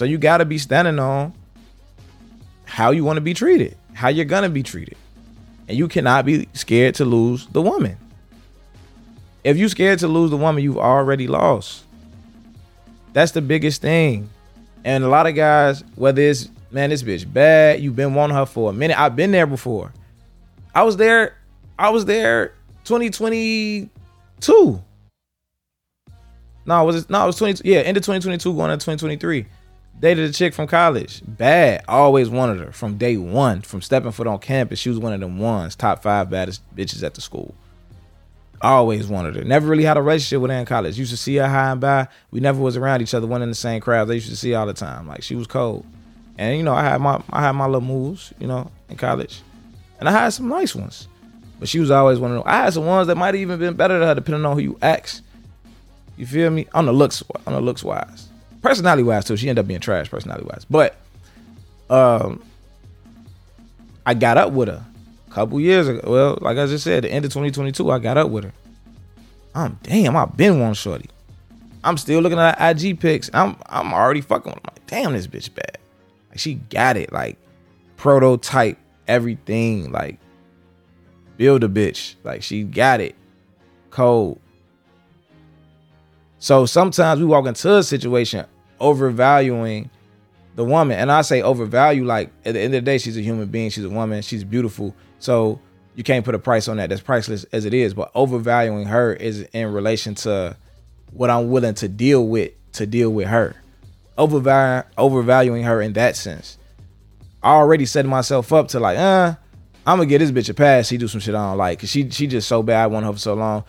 So 0.00 0.06
you 0.06 0.16
gotta 0.16 0.46
be 0.46 0.56
standing 0.56 0.98
on 0.98 1.34
how 2.64 2.90
you 2.90 3.04
want 3.04 3.18
to 3.18 3.20
be 3.20 3.34
treated, 3.34 3.76
how 3.92 4.08
you're 4.08 4.24
gonna 4.24 4.48
be 4.48 4.62
treated. 4.62 4.96
And 5.68 5.76
you 5.76 5.88
cannot 5.88 6.24
be 6.24 6.48
scared 6.54 6.94
to 6.94 7.04
lose 7.04 7.46
the 7.48 7.60
woman. 7.60 7.98
If 9.44 9.58
you're 9.58 9.68
scared 9.68 9.98
to 9.98 10.08
lose 10.08 10.30
the 10.30 10.38
woman, 10.38 10.64
you've 10.64 10.78
already 10.78 11.26
lost. 11.26 11.84
That's 13.12 13.32
the 13.32 13.42
biggest 13.42 13.82
thing. 13.82 14.30
And 14.86 15.04
a 15.04 15.08
lot 15.08 15.26
of 15.26 15.34
guys, 15.34 15.84
whether 15.96 16.22
it's 16.22 16.48
man, 16.70 16.88
this 16.88 17.02
bitch 17.02 17.30
bad, 17.30 17.80
you've 17.80 17.94
been 17.94 18.14
wanting 18.14 18.38
her 18.38 18.46
for 18.46 18.70
a 18.70 18.72
minute. 18.72 18.98
I've 18.98 19.16
been 19.16 19.32
there 19.32 19.46
before. 19.46 19.92
I 20.74 20.82
was 20.82 20.96
there, 20.96 21.36
I 21.78 21.90
was 21.90 22.06
there 22.06 22.54
2022. 22.84 24.82
No, 26.64 26.84
was 26.84 26.96
it 26.96 27.10
no, 27.10 27.22
it 27.22 27.26
was 27.26 27.36
20 27.36 27.68
yeah, 27.68 27.80
end 27.80 27.98
of 27.98 28.02
2022 28.02 28.54
going 28.54 28.70
into 28.70 28.82
2023. 28.82 29.44
Dated 30.00 30.30
a 30.30 30.32
chick 30.32 30.54
from 30.54 30.66
college. 30.66 31.20
Bad. 31.26 31.84
Always 31.86 32.30
wanted 32.30 32.58
her 32.64 32.72
from 32.72 32.96
day 32.96 33.18
one. 33.18 33.60
From 33.60 33.82
stepping 33.82 34.12
foot 34.12 34.26
on 34.26 34.38
campus, 34.38 34.78
she 34.78 34.88
was 34.88 34.98
one 34.98 35.12
of 35.12 35.20
them 35.20 35.38
ones. 35.38 35.76
Top 35.76 36.02
five 36.02 36.30
baddest 36.30 36.62
bitches 36.74 37.02
at 37.02 37.14
the 37.14 37.20
school. 37.20 37.54
Always 38.62 39.08
wanted 39.08 39.36
her. 39.36 39.44
Never 39.44 39.68
really 39.68 39.84
had 39.84 39.98
a 39.98 40.02
relationship 40.02 40.40
with 40.40 40.50
her 40.50 40.56
in 40.56 40.64
college. 40.64 40.98
Used 40.98 41.10
to 41.10 41.18
see 41.18 41.36
her 41.36 41.48
high 41.48 41.72
and 41.72 41.80
by. 41.82 42.08
We 42.30 42.40
never 42.40 42.60
was 42.60 42.78
around 42.78 43.02
each 43.02 43.12
other. 43.12 43.26
One 43.26 43.42
in 43.42 43.50
the 43.50 43.54
same 43.54 43.82
crowd. 43.82 44.06
They 44.06 44.14
used 44.14 44.30
to 44.30 44.36
see 44.36 44.54
all 44.54 44.66
the 44.66 44.72
time. 44.72 45.06
Like 45.06 45.22
she 45.22 45.34
was 45.34 45.46
cold. 45.46 45.84
And 46.38 46.56
you 46.56 46.62
know, 46.62 46.74
I 46.74 46.82
had 46.82 47.00
my 47.02 47.22
I 47.28 47.42
had 47.42 47.52
my 47.52 47.66
little 47.66 47.82
moves. 47.82 48.32
You 48.38 48.46
know, 48.46 48.70
in 48.88 48.96
college, 48.96 49.42
and 49.98 50.08
I 50.08 50.12
had 50.12 50.30
some 50.30 50.48
nice 50.48 50.74
ones. 50.74 51.08
But 51.58 51.68
she 51.68 51.78
was 51.78 51.90
always 51.90 52.18
one 52.18 52.30
of 52.30 52.38
them. 52.38 52.44
I 52.46 52.64
had 52.64 52.72
some 52.72 52.86
ones 52.86 53.06
that 53.08 53.16
might 53.16 53.34
have 53.34 53.42
even 53.42 53.58
been 53.58 53.74
better 53.74 53.98
to 53.98 54.06
her, 54.06 54.14
depending 54.14 54.46
on 54.46 54.56
who 54.56 54.62
you 54.62 54.78
ask. 54.80 55.22
You 56.16 56.24
feel 56.24 56.50
me? 56.50 56.68
On 56.72 56.86
the 56.86 56.92
looks, 56.92 57.22
on 57.46 57.52
the 57.52 57.60
looks 57.60 57.84
wise 57.84 58.29
personality 58.62 59.02
wise 59.02 59.24
too. 59.24 59.36
She 59.36 59.48
ended 59.48 59.64
up 59.64 59.68
being 59.68 59.80
trash 59.80 60.10
personality 60.10 60.46
wise, 60.46 60.64
but 60.68 60.96
um, 61.88 62.42
I 64.06 64.14
got 64.14 64.38
up 64.38 64.52
with 64.52 64.68
her 64.68 64.84
a 65.28 65.30
couple 65.32 65.60
years 65.60 65.88
ago. 65.88 66.00
Well, 66.04 66.38
like 66.40 66.58
I 66.58 66.66
just 66.66 66.84
said, 66.84 67.04
the 67.04 67.10
end 67.10 67.24
of 67.24 67.32
2022, 67.32 67.90
I 67.90 67.98
got 67.98 68.16
up 68.16 68.30
with 68.30 68.44
her. 68.44 68.52
I'm 69.54 69.78
damn, 69.82 70.16
I've 70.16 70.36
been 70.36 70.60
one 70.60 70.74
shorty. 70.74 71.10
I'm 71.82 71.96
still 71.96 72.20
looking 72.20 72.38
at 72.38 72.58
IG 72.60 73.00
pics. 73.00 73.30
I'm 73.32 73.56
I'm 73.66 73.92
already 73.92 74.20
fucking 74.20 74.52
with 74.52 74.62
her. 74.62 74.70
Like, 74.72 74.86
damn, 74.86 75.12
this 75.12 75.26
bitch 75.26 75.54
bad. 75.54 75.78
Like 76.30 76.38
she 76.38 76.54
got 76.54 76.96
it. 76.96 77.12
Like 77.12 77.38
prototype 77.96 78.78
everything. 79.08 79.90
Like 79.90 80.18
build 81.36 81.64
a 81.64 81.68
bitch. 81.68 82.16
Like 82.22 82.42
she 82.42 82.64
got 82.64 83.00
it. 83.00 83.16
Cold. 83.90 84.40
So 86.40 86.64
sometimes 86.64 87.20
we 87.20 87.26
walk 87.26 87.46
into 87.46 87.76
a 87.76 87.82
situation 87.82 88.46
overvaluing 88.80 89.90
the 90.56 90.64
woman. 90.64 90.98
And 90.98 91.12
I 91.12 91.20
say 91.20 91.42
overvalue, 91.42 92.04
like 92.04 92.32
at 92.46 92.54
the 92.54 92.60
end 92.60 92.74
of 92.74 92.82
the 92.82 92.90
day, 92.90 92.98
she's 92.98 93.16
a 93.16 93.20
human 93.20 93.48
being, 93.48 93.70
she's 93.70 93.84
a 93.84 93.90
woman, 93.90 94.22
she's 94.22 94.42
beautiful. 94.42 94.96
So 95.18 95.60
you 95.94 96.02
can't 96.02 96.24
put 96.24 96.34
a 96.34 96.38
price 96.38 96.66
on 96.66 96.78
that. 96.78 96.88
That's 96.88 97.02
priceless 97.02 97.44
as 97.52 97.66
it 97.66 97.74
is. 97.74 97.92
But 97.92 98.10
overvaluing 98.14 98.86
her 98.86 99.12
is 99.12 99.42
in 99.52 99.70
relation 99.70 100.14
to 100.16 100.56
what 101.12 101.28
I'm 101.28 101.50
willing 101.50 101.74
to 101.74 101.88
deal 101.88 102.26
with 102.26 102.52
to 102.72 102.86
deal 102.86 103.10
with 103.10 103.28
her. 103.28 103.54
Overvaluing 104.16 104.84
overvaluing 104.96 105.64
her 105.64 105.82
in 105.82 105.92
that 105.92 106.16
sense. 106.16 106.56
I 107.42 107.52
already 107.52 107.84
set 107.84 108.06
myself 108.06 108.50
up 108.52 108.68
to 108.68 108.80
like, 108.80 108.96
uh, 108.96 109.34
I'm 109.86 109.98
gonna 109.98 110.06
get 110.06 110.18
this 110.18 110.30
bitch 110.30 110.48
a 110.48 110.54
pass. 110.54 110.88
She 110.88 110.96
do 110.96 111.06
some 111.06 111.20
shit 111.20 111.34
I 111.34 111.50
don't 111.50 111.58
like. 111.58 111.80
Cause 111.80 111.90
she 111.90 112.08
she 112.08 112.26
just 112.26 112.48
so 112.48 112.62
bad. 112.62 112.84
I 112.84 112.86
want 112.86 113.04
her 113.04 113.12
for 113.12 113.18
so 113.18 113.34
long 113.34 113.64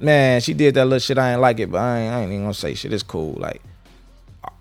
man, 0.00 0.40
she 0.40 0.54
did 0.54 0.74
that 0.74 0.84
little 0.84 0.98
shit. 0.98 1.18
I 1.18 1.32
ain't 1.32 1.40
like 1.40 1.60
it, 1.60 1.70
but 1.70 1.78
I 1.78 1.98
ain't, 2.00 2.14
I 2.14 2.20
ain't 2.22 2.32
even 2.32 2.44
gonna 2.44 2.54
say 2.54 2.74
shit. 2.74 2.92
It's 2.92 3.02
cool. 3.02 3.34
Like 3.34 3.62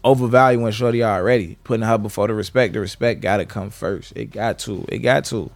overvaluing 0.04 0.72
Shorty 0.72 1.04
already, 1.04 1.58
putting 1.64 1.86
her 1.86 1.98
before 1.98 2.28
the 2.28 2.34
respect. 2.34 2.74
The 2.74 2.80
respect 2.80 3.22
got 3.22 3.38
to 3.38 3.46
come 3.46 3.70
first. 3.70 4.14
It 4.16 4.32
got 4.32 4.60
to. 4.60 4.86
It 4.90 5.00
got 5.00 5.26
to. 5.26 5.52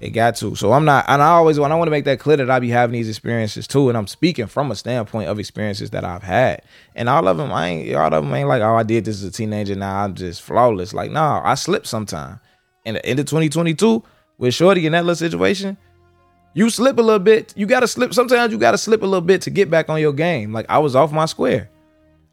It 0.00 0.10
got 0.10 0.36
to. 0.36 0.54
So 0.54 0.72
I'm 0.72 0.84
not, 0.84 1.04
and 1.08 1.20
I 1.20 1.30
always 1.30 1.58
want. 1.58 1.72
I 1.72 1.76
want 1.76 1.88
to 1.88 1.90
make 1.90 2.04
that 2.04 2.20
clear 2.20 2.36
that 2.36 2.50
I 2.50 2.60
be 2.60 2.68
having 2.70 2.92
these 2.92 3.08
experiences 3.08 3.66
too, 3.66 3.88
and 3.88 3.98
I'm 3.98 4.06
speaking 4.06 4.46
from 4.46 4.70
a 4.70 4.76
standpoint 4.76 5.28
of 5.28 5.38
experiences 5.38 5.90
that 5.90 6.04
I've 6.04 6.22
had, 6.22 6.62
and 6.94 7.08
all 7.08 7.26
of 7.26 7.36
them, 7.36 7.52
I 7.52 7.68
ain't, 7.68 7.94
all 7.96 8.12
of 8.14 8.24
them 8.24 8.32
ain't 8.32 8.48
like, 8.48 8.62
oh, 8.62 8.76
I 8.76 8.84
did 8.84 9.04
this 9.04 9.16
as 9.16 9.24
a 9.24 9.32
teenager. 9.32 9.74
Now 9.74 10.04
I'm 10.04 10.14
just 10.14 10.42
flawless. 10.42 10.94
Like, 10.94 11.10
nah, 11.10 11.42
I 11.44 11.54
slipped 11.54 11.88
sometime. 11.88 12.38
And 12.86 12.96
the 12.96 13.04
end 13.04 13.18
of 13.18 13.26
2022 13.26 14.02
with 14.38 14.54
Shorty 14.54 14.86
in 14.86 14.92
that 14.92 15.04
little 15.04 15.16
situation, 15.16 15.76
you 16.54 16.70
slip 16.70 16.98
a 16.98 17.02
little 17.02 17.18
bit. 17.18 17.52
You 17.56 17.66
gotta 17.66 17.86
slip. 17.86 18.14
Sometimes 18.14 18.52
you 18.52 18.58
gotta 18.58 18.78
slip 18.78 19.02
a 19.02 19.06
little 19.06 19.20
bit 19.20 19.42
to 19.42 19.50
get 19.50 19.70
back 19.70 19.88
on 19.88 20.00
your 20.00 20.12
game. 20.12 20.52
Like 20.52 20.66
I 20.68 20.78
was 20.78 20.96
off 20.96 21.12
my 21.12 21.26
square. 21.26 21.70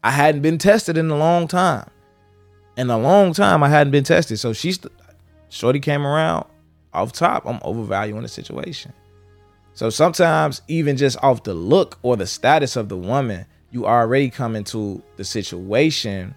I 0.02 0.10
hadn't 0.10 0.42
been 0.42 0.58
tested 0.58 0.96
in 0.96 1.10
a 1.10 1.16
long 1.16 1.48
time. 1.48 1.88
In 2.76 2.90
a 2.90 2.98
long 2.98 3.32
time, 3.32 3.62
I 3.62 3.68
hadn't 3.68 3.90
been 3.90 4.04
tested. 4.04 4.38
So 4.38 4.52
she's 4.52 4.78
Shorty 5.48 5.80
came 5.80 6.06
around 6.06 6.46
off 6.92 7.12
top. 7.12 7.46
I'm 7.46 7.60
overvaluing 7.62 8.22
the 8.22 8.28
situation. 8.28 8.92
So 9.74 9.90
sometimes, 9.90 10.62
even 10.68 10.96
just 10.96 11.22
off 11.22 11.42
the 11.42 11.54
look 11.54 11.98
or 12.02 12.16
the 12.16 12.26
status 12.26 12.76
of 12.76 12.88
the 12.88 12.96
woman, 12.96 13.44
you 13.70 13.86
already 13.86 14.30
come 14.30 14.56
into 14.56 15.02
the 15.16 15.24
situation. 15.24 16.34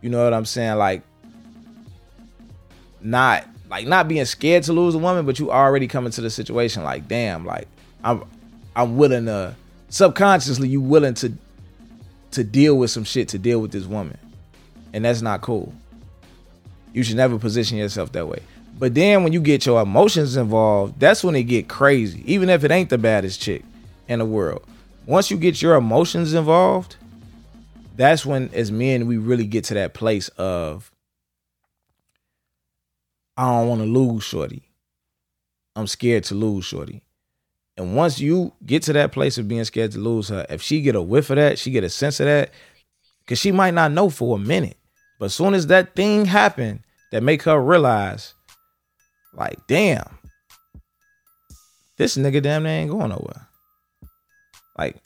You 0.00 0.08
know 0.08 0.24
what 0.24 0.32
I'm 0.32 0.46
saying? 0.46 0.78
Like, 0.78 1.02
not 3.02 3.46
like 3.70 3.86
not 3.86 4.08
being 4.08 4.24
scared 4.24 4.64
to 4.64 4.72
lose 4.72 4.94
a 4.94 4.98
woman, 4.98 5.24
but 5.24 5.38
you 5.38 5.50
already 5.50 5.86
come 5.86 6.04
into 6.04 6.20
the 6.20 6.30
situation 6.30 6.82
like, 6.82 7.06
damn, 7.08 7.46
like 7.46 7.68
I'm 8.02 8.24
I'm 8.74 8.96
willing 8.96 9.26
to 9.26 9.54
subconsciously 9.88 10.68
you 10.68 10.80
willing 10.80 11.14
to 11.14 11.32
to 12.32 12.44
deal 12.44 12.76
with 12.76 12.90
some 12.90 13.04
shit 13.04 13.28
to 13.28 13.38
deal 13.38 13.60
with 13.60 13.72
this 13.72 13.86
woman. 13.86 14.18
And 14.92 15.04
that's 15.04 15.22
not 15.22 15.40
cool. 15.40 15.72
You 16.92 17.04
should 17.04 17.16
never 17.16 17.38
position 17.38 17.78
yourself 17.78 18.12
that 18.12 18.26
way. 18.26 18.40
But 18.78 18.94
then 18.94 19.22
when 19.22 19.32
you 19.32 19.40
get 19.40 19.66
your 19.66 19.80
emotions 19.82 20.36
involved, 20.36 20.98
that's 20.98 21.22
when 21.22 21.36
it 21.36 21.44
get 21.44 21.68
crazy. 21.68 22.22
Even 22.32 22.48
if 22.48 22.64
it 22.64 22.70
ain't 22.70 22.90
the 22.90 22.98
baddest 22.98 23.40
chick 23.40 23.62
in 24.08 24.18
the 24.18 24.24
world. 24.24 24.64
Once 25.06 25.30
you 25.30 25.36
get 25.36 25.62
your 25.62 25.76
emotions 25.76 26.34
involved, 26.34 26.96
that's 27.96 28.24
when 28.24 28.48
as 28.52 28.72
men 28.72 29.06
we 29.06 29.16
really 29.16 29.46
get 29.46 29.64
to 29.64 29.74
that 29.74 29.94
place 29.94 30.28
of 30.30 30.90
I 33.40 33.44
don't 33.44 33.68
want 33.68 33.80
to 33.80 33.86
lose 33.86 34.22
Shorty. 34.22 34.70
I'm 35.74 35.86
scared 35.86 36.24
to 36.24 36.34
lose 36.34 36.66
Shorty. 36.66 37.00
And 37.78 37.96
once 37.96 38.20
you 38.20 38.52
get 38.66 38.82
to 38.82 38.92
that 38.92 39.12
place 39.12 39.38
of 39.38 39.48
being 39.48 39.64
scared 39.64 39.92
to 39.92 39.98
lose 39.98 40.28
her, 40.28 40.44
if 40.50 40.60
she 40.60 40.82
get 40.82 40.94
a 40.94 41.00
whiff 41.00 41.30
of 41.30 41.36
that, 41.36 41.58
she 41.58 41.70
get 41.70 41.82
a 41.82 41.88
sense 41.88 42.20
of 42.20 42.26
that, 42.26 42.50
because 43.20 43.38
she 43.38 43.50
might 43.50 43.72
not 43.72 43.92
know 43.92 44.10
for 44.10 44.36
a 44.36 44.38
minute. 44.38 44.76
But 45.18 45.26
as 45.26 45.34
soon 45.34 45.54
as 45.54 45.68
that 45.68 45.96
thing 45.96 46.26
happen 46.26 46.84
that 47.12 47.22
make 47.22 47.42
her 47.44 47.58
realize, 47.58 48.34
like, 49.32 49.56
damn, 49.66 50.18
this 51.96 52.18
nigga 52.18 52.42
damn 52.42 52.64
near 52.64 52.72
ain't 52.72 52.90
going 52.90 53.08
nowhere. 53.08 53.48
Like, 54.76 54.96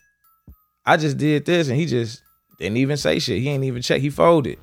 I 0.84 0.96
just 0.96 1.18
did 1.18 1.46
this 1.46 1.68
and 1.68 1.78
he 1.78 1.86
just 1.86 2.20
didn't 2.58 2.78
even 2.78 2.96
say 2.96 3.20
shit. 3.20 3.42
He 3.42 3.48
ain't 3.48 3.62
even 3.62 3.80
check. 3.80 4.00
He 4.00 4.10
folded. 4.10 4.58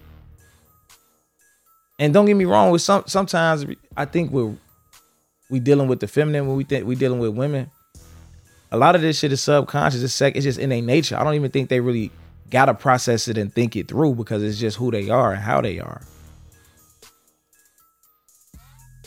And 2.02 2.16
don't 2.16 2.26
get 2.26 2.34
me 2.34 2.46
wrong, 2.46 2.72
with 2.72 2.82
some 2.82 3.04
sometimes 3.06 3.64
I 3.96 4.06
think 4.06 4.32
we're 4.32 4.56
we 5.52 5.60
dealing 5.60 5.88
with 5.88 6.00
the 6.00 6.08
feminine 6.08 6.48
when 6.48 6.58
we 6.58 6.64
think 6.64 6.88
we 6.88 6.96
dealing 6.96 7.20
with 7.20 7.36
women. 7.36 7.70
a 8.72 8.78
lot 8.78 8.96
of 8.96 9.02
this 9.02 9.20
shit 9.20 9.32
is 9.32 9.40
subconscious. 9.42 10.02
It's 10.02 10.12
sec. 10.12 10.36
It's 10.36 10.44
just 10.46 10.58
in 10.58 10.70
their 10.70 10.82
nature. 10.82 11.16
I 11.16 11.24
don't 11.24 11.36
even 11.36 11.52
think 11.52 11.70
they 11.70 11.80
really 11.80 12.10
gotta 12.50 12.74
process 12.74 13.28
it 13.28 13.38
and 13.38 13.54
think 13.54 13.76
it 13.76 13.88
through 13.88 14.16
because 14.16 14.42
it's 14.42 14.58
just 14.58 14.78
who 14.78 14.90
they 14.90 15.12
are 15.12 15.34
and 15.34 15.44
how 15.44 15.62
they 15.62 15.80
are. 15.80 16.02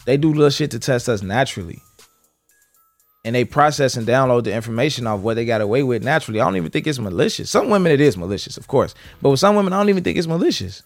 They 0.07 0.16
do 0.16 0.33
little 0.33 0.50
shit 0.50 0.70
to 0.70 0.78
test 0.78 1.09
us 1.09 1.20
naturally. 1.20 1.80
And 3.24 3.35
they 3.35 3.44
process 3.44 3.96
and 3.96 4.07
download 4.07 4.44
the 4.44 4.54
information 4.54 5.09
off 5.09 5.18
what 5.20 5.35
they 5.35 5.44
got 5.44 5.62
away 5.62 5.83
with 5.83 6.04
naturally. 6.04 6.40
I 6.40 6.44
don't 6.44 6.57
even 6.57 6.70
think 6.70 6.87
it's 6.87 7.00
malicious. 7.00 7.50
Some 7.50 7.70
women 7.70 7.90
it 7.90 8.00
is 8.00 8.16
malicious, 8.16 8.57
of 8.57 8.68
course. 8.68 8.94
But 9.20 9.30
with 9.30 9.40
some 9.40 9.57
women, 9.57 9.72
I 9.72 9.78
don't 9.78 9.88
even 9.88 10.04
think 10.04 10.16
it's 10.16 10.28
malicious. 10.28 10.85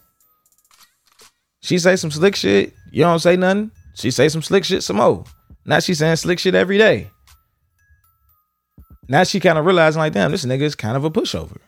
She 1.68 1.78
say 1.78 1.96
some 1.96 2.11
slick 2.11 2.35
shit, 2.35 2.72
you 2.92 3.02
don't 3.02 3.18
say 3.18 3.37
nothing. 3.37 3.70
She 3.94 4.11
say 4.11 4.31
some 4.31 4.40
slick 4.40 4.64
shit 4.64 4.83
some 4.83 4.96
more. 4.96 5.24
Now 5.66 5.81
she 5.81 5.92
saying 5.92 6.16
slick 6.16 6.38
shit 6.38 6.54
every 6.54 6.78
day. 6.78 7.11
Now 9.07 9.24
she 9.24 9.38
kind 9.38 9.59
of 9.59 9.66
realizing 9.66 10.00
like, 10.00 10.14
damn, 10.14 10.33
this 10.33 10.46
nigga 10.46 10.62
is 10.62 10.74
kind 10.74 10.96
of 10.96 11.04
a 11.04 11.11
pushover. 11.11 11.59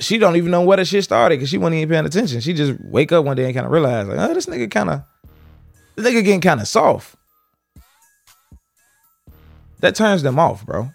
She 0.00 0.16
don't 0.16 0.36
even 0.36 0.50
know 0.50 0.62
where 0.62 0.78
the 0.78 0.86
shit 0.86 1.04
started 1.04 1.36
because 1.36 1.50
she 1.50 1.58
wasn't 1.58 1.74
even 1.74 1.90
paying 1.90 2.06
attention. 2.06 2.40
She 2.40 2.54
just 2.54 2.80
wake 2.80 3.12
up 3.12 3.26
one 3.26 3.36
day 3.36 3.44
and 3.44 3.52
kind 3.52 3.66
of 3.66 3.72
realize 3.72 4.08
like, 4.08 4.18
oh, 4.18 4.32
this 4.32 4.46
nigga 4.46 4.70
kind 4.70 4.88
of, 4.88 5.02
this 5.94 6.06
nigga 6.06 6.24
getting 6.24 6.40
kind 6.40 6.62
of 6.62 6.66
soft. 6.66 7.14
That 9.80 9.94
turns 9.94 10.22
them 10.22 10.38
off, 10.38 10.64
bro. 10.64 10.88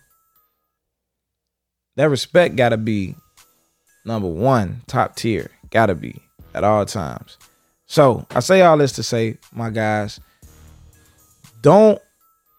That 1.95 2.09
respect 2.09 2.55
gotta 2.55 2.77
be 2.77 3.13
number 4.03 4.27
one, 4.27 4.81
top 4.87 5.15
tier. 5.15 5.51
Gotta 5.69 5.93
be 5.93 6.23
at 6.55 6.63
all 6.63 6.87
times. 6.87 7.37
So 7.91 8.25
I 8.31 8.39
say 8.39 8.61
all 8.61 8.77
this 8.77 8.93
to 8.93 9.03
say, 9.03 9.37
my 9.51 9.69
guys, 9.69 10.21
don't 11.61 11.99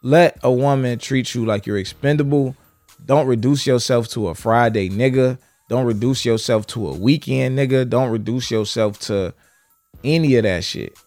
let 0.03 0.39
a 0.43 0.53
woman 0.53 0.99
treat 0.99 1.35
you 1.35 1.47
like 1.47 1.65
you're 1.65 1.79
expendable. 1.79 2.55
Don't 3.07 3.27
reduce 3.27 3.67
yourself 3.67 4.09
to 4.09 4.29
a 4.29 4.35
Friday 4.35 4.91
nigga. 4.91 5.39
Don't 5.71 5.87
reduce 5.87 6.27
yourself 6.27 6.67
to 6.67 6.87
a 6.87 6.93
weekend 6.93 7.59
nigga. 7.59 7.89
Don't 7.89 8.11
reduce 8.11 8.51
yourself 8.51 8.99
to 9.07 9.33
any 10.05 10.37
of 10.37 10.43
that 10.43 10.65
shit. 10.65 10.99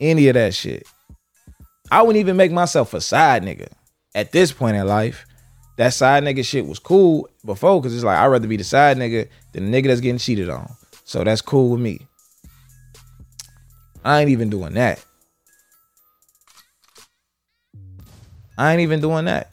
Any 0.00 0.28
of 0.28 0.34
that 0.34 0.54
shit. 0.54 0.88
I 1.92 2.00
wouldn't 2.00 2.20
even 2.20 2.38
make 2.38 2.52
myself 2.52 2.94
a 2.94 3.02
side 3.02 3.42
nigga 3.42 3.68
at 4.14 4.32
this 4.32 4.50
point 4.50 4.78
in 4.78 4.86
life. 4.86 5.26
That 5.76 5.92
side 5.92 6.24
nigga 6.24 6.42
shit 6.42 6.66
was 6.66 6.78
cool 6.78 7.28
before 7.44 7.82
because 7.82 7.94
it's 7.94 8.02
like 8.02 8.16
I'd 8.16 8.28
rather 8.28 8.48
be 8.48 8.56
the 8.56 8.64
side 8.64 8.96
nigga 8.96 9.28
than 9.52 9.70
the 9.70 9.78
nigga 9.78 9.88
that's 9.88 10.00
getting 10.00 10.16
cheated 10.16 10.48
on. 10.48 10.70
So 11.04 11.22
that's 11.22 11.42
cool 11.42 11.72
with 11.72 11.80
me. 11.80 12.06
I 14.04 14.20
ain't 14.20 14.30
even 14.30 14.50
doing 14.50 14.74
that. 14.74 15.04
I 18.56 18.72
ain't 18.72 18.80
even 18.80 19.00
doing 19.00 19.24
that. 19.24 19.50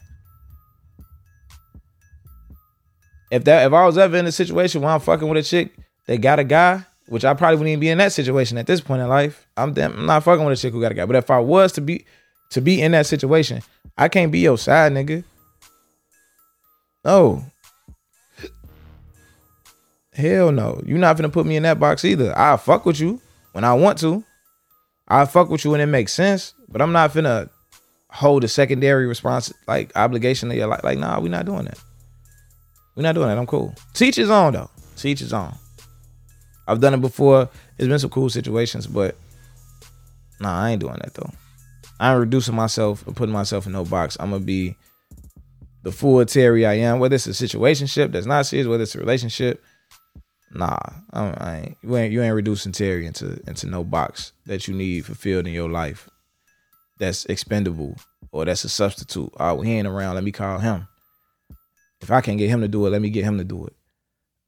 If 3.30 3.44
that 3.44 3.66
if 3.66 3.72
I 3.72 3.84
was 3.84 3.98
ever 3.98 4.16
in 4.16 4.26
a 4.26 4.32
situation 4.32 4.82
where 4.82 4.90
I'm 4.90 5.00
fucking 5.00 5.28
with 5.28 5.38
a 5.38 5.42
chick, 5.42 5.74
they 6.06 6.18
got 6.18 6.38
a 6.38 6.44
guy, 6.44 6.84
which 7.06 7.24
I 7.24 7.34
probably 7.34 7.56
wouldn't 7.56 7.72
even 7.72 7.80
be 7.80 7.88
in 7.90 7.98
that 7.98 8.12
situation 8.12 8.58
at 8.58 8.66
this 8.66 8.80
point 8.80 9.02
in 9.02 9.08
life. 9.08 9.46
I'm 9.56 9.72
damn, 9.74 9.92
I'm 9.92 10.06
not 10.06 10.24
fucking 10.24 10.44
with 10.44 10.58
a 10.58 10.60
chick 10.60 10.72
who 10.72 10.80
got 10.80 10.92
a 10.92 10.94
guy. 10.94 11.04
But 11.04 11.16
if 11.16 11.30
I 11.30 11.38
was 11.38 11.72
to 11.72 11.80
be 11.80 12.04
to 12.50 12.60
be 12.60 12.80
in 12.80 12.92
that 12.92 13.06
situation, 13.06 13.62
I 13.96 14.08
can't 14.08 14.32
be 14.32 14.40
your 14.40 14.58
side 14.58 14.92
nigga. 14.92 15.24
No. 17.04 17.44
Hell 20.12 20.50
no. 20.52 20.82
You're 20.84 20.98
not 20.98 21.16
gonna 21.16 21.28
put 21.28 21.46
me 21.46 21.56
in 21.56 21.62
that 21.62 21.78
box 21.78 22.04
either. 22.04 22.36
I'll 22.36 22.58
fuck 22.58 22.84
with 22.86 22.98
you 22.98 23.20
when 23.52 23.64
I 23.64 23.74
want 23.74 23.98
to. 24.00 24.24
I'll 25.08 25.26
fuck 25.26 25.48
with 25.48 25.64
you 25.64 25.70
when 25.70 25.80
it 25.80 25.86
makes 25.86 26.12
sense. 26.12 26.54
But 26.68 26.82
I'm 26.82 26.92
not 26.92 27.12
finna 27.12 27.48
hold 28.10 28.44
a 28.44 28.48
secondary 28.48 29.06
response 29.06 29.52
like 29.66 29.92
obligation 29.96 30.48
to 30.50 30.56
your 30.56 30.66
life. 30.66 30.84
Like, 30.84 30.98
nah, 30.98 31.20
we're 31.20 31.28
not 31.28 31.46
doing 31.46 31.64
that. 31.64 31.78
We're 32.94 33.02
not 33.02 33.14
doing 33.14 33.28
that. 33.28 33.38
I'm 33.38 33.46
cool. 33.46 33.74
Teach 33.94 34.16
his 34.16 34.30
own 34.30 34.52
though. 34.52 34.70
Teach 34.96 35.20
his 35.20 35.32
own. 35.32 35.54
I've 36.66 36.80
done 36.80 36.94
it 36.94 37.00
before. 37.00 37.48
It's 37.78 37.88
been 37.88 37.98
some 37.98 38.10
cool 38.10 38.28
situations, 38.28 38.86
but 38.86 39.16
nah, 40.40 40.60
I 40.64 40.70
ain't 40.70 40.80
doing 40.80 40.98
that 41.02 41.14
though. 41.14 41.30
I 42.00 42.12
ain't 42.12 42.20
reducing 42.20 42.54
myself 42.54 43.06
or 43.06 43.14
putting 43.14 43.32
myself 43.32 43.66
in 43.66 43.72
no 43.72 43.84
box. 43.84 44.16
I'm 44.20 44.30
gonna 44.30 44.44
be 44.44 44.76
the 45.82 45.92
full 45.92 46.24
Terry 46.26 46.66
I 46.66 46.74
am. 46.74 46.98
Whether 46.98 47.14
it's 47.14 47.26
a 47.26 47.30
situationship 47.30 48.12
that's 48.12 48.26
not 48.26 48.46
serious, 48.46 48.66
whether 48.66 48.82
it's 48.82 48.94
a 48.94 48.98
relationship, 48.98 49.62
nah, 50.52 50.78
I, 51.12 51.34
I 51.38 51.56
ain't. 51.56 51.78
You 51.82 51.96
ain't 51.96 52.12
you 52.12 52.22
ain't 52.22 52.34
reducing 52.34 52.72
Terry 52.72 53.06
into 53.06 53.40
into 53.46 53.66
no 53.66 53.84
box 53.84 54.32
that 54.46 54.68
you 54.68 54.74
need 54.74 55.06
fulfilled 55.06 55.46
in 55.46 55.52
your 55.52 55.68
life. 55.68 56.08
That's 56.98 57.24
expendable 57.26 57.96
or 58.32 58.44
that's 58.44 58.64
a 58.64 58.68
substitute. 58.68 59.32
Oh, 59.38 59.60
he 59.60 59.72
ain't 59.72 59.86
around. 59.86 60.14
Let 60.14 60.24
me 60.24 60.32
call 60.32 60.58
him. 60.58 60.88
If 62.00 62.10
I 62.10 62.20
can't 62.20 62.38
get 62.38 62.50
him 62.50 62.60
to 62.60 62.68
do 62.68 62.86
it, 62.86 62.90
let 62.90 63.02
me 63.02 63.10
get 63.10 63.24
him 63.24 63.38
to 63.38 63.44
do 63.44 63.66
it. 63.66 63.74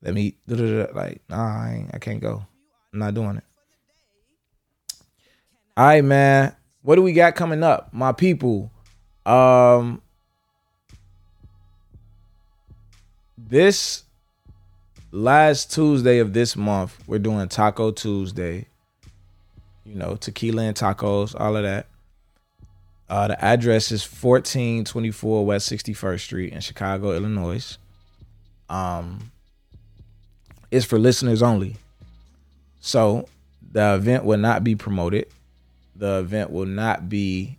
Let 0.03 0.15
me 0.15 0.37
like 0.47 1.23
nah, 1.29 1.37
I, 1.37 1.87
I 1.93 1.99
can't 1.99 2.21
go. 2.21 2.45
I'm 2.93 2.99
not 2.99 3.15
doing 3.15 3.37
it. 3.37 3.45
All 5.77 5.87
right, 5.87 6.05
man. 6.05 6.55
What 6.83 6.97
do 6.97 7.03
we 7.03 7.13
got 7.13 7.35
coming 7.35 7.63
up, 7.63 7.93
my 7.93 8.13
people? 8.13 8.71
Um, 9.27 10.01
this 13.37 14.05
last 15.13 15.73
Tuesday 15.73 16.19
of 16.19 16.33
this 16.33 16.57
month, 16.57 16.97
we're 17.07 17.19
doing 17.19 17.49
Taco 17.49 17.91
Tuesday. 17.91 18.67
You 19.85 19.95
know, 19.97 20.17
tequila 20.17 20.63
and 20.63 20.77
tacos, 20.77 21.39
all 21.39 21.57
of 21.57 21.63
that. 21.65 21.87
Uh, 23.09 23.27
the 23.29 23.45
address 23.45 23.91
is 23.91 24.05
1424 24.05 25.45
West 25.45 25.71
61st 25.73 26.21
Street 26.21 26.53
in 26.53 26.61
Chicago, 26.61 27.13
Illinois. 27.13 27.77
Um, 28.69 29.33
it's 30.71 30.87
for 30.87 30.99
listeners 30.99 31.43
only. 31.43 31.77
So 32.81 33.29
the 33.73 33.95
event 33.95 34.25
will 34.25 34.39
not 34.39 34.63
be 34.63 34.77
promoted. 34.77 35.27
The 35.97 36.21
event 36.21 36.51
will 36.51 36.67
not 36.67 37.09
be 37.09 37.57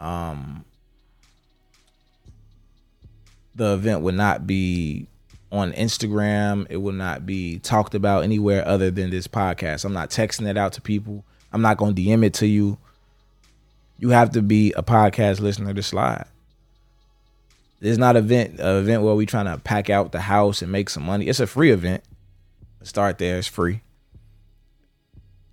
um 0.00 0.64
the 3.54 3.72
event 3.72 4.02
will 4.02 4.12
not 4.12 4.46
be 4.46 5.06
on 5.52 5.72
Instagram. 5.72 6.66
It 6.70 6.78
will 6.78 6.92
not 6.92 7.26
be 7.26 7.58
talked 7.58 7.94
about 7.94 8.24
anywhere 8.24 8.66
other 8.66 8.90
than 8.90 9.10
this 9.10 9.26
podcast. 9.26 9.84
I'm 9.84 9.92
not 9.92 10.10
texting 10.10 10.48
it 10.48 10.56
out 10.56 10.72
to 10.74 10.80
people. 10.80 11.24
I'm 11.52 11.62
not 11.62 11.76
going 11.76 11.94
to 11.94 12.02
DM 12.02 12.24
it 12.24 12.34
to 12.34 12.46
you. 12.46 12.78
You 13.98 14.10
have 14.10 14.30
to 14.32 14.42
be 14.42 14.72
a 14.74 14.82
podcast 14.82 15.40
listener 15.40 15.72
to 15.72 15.82
slide. 15.82 16.26
It's 17.80 17.98
not 17.98 18.16
an 18.16 18.24
event 18.24 18.58
an 18.58 18.76
event 18.76 19.02
where 19.02 19.14
we 19.14 19.26
trying 19.26 19.46
to 19.46 19.58
pack 19.58 19.90
out 19.90 20.12
the 20.12 20.20
house 20.20 20.62
and 20.62 20.72
make 20.72 20.90
some 20.90 21.04
money. 21.04 21.26
It's 21.26 21.40
a 21.40 21.46
free 21.46 21.70
event. 21.70 22.02
Start 22.82 23.18
there. 23.18 23.38
It's 23.38 23.46
free. 23.46 23.82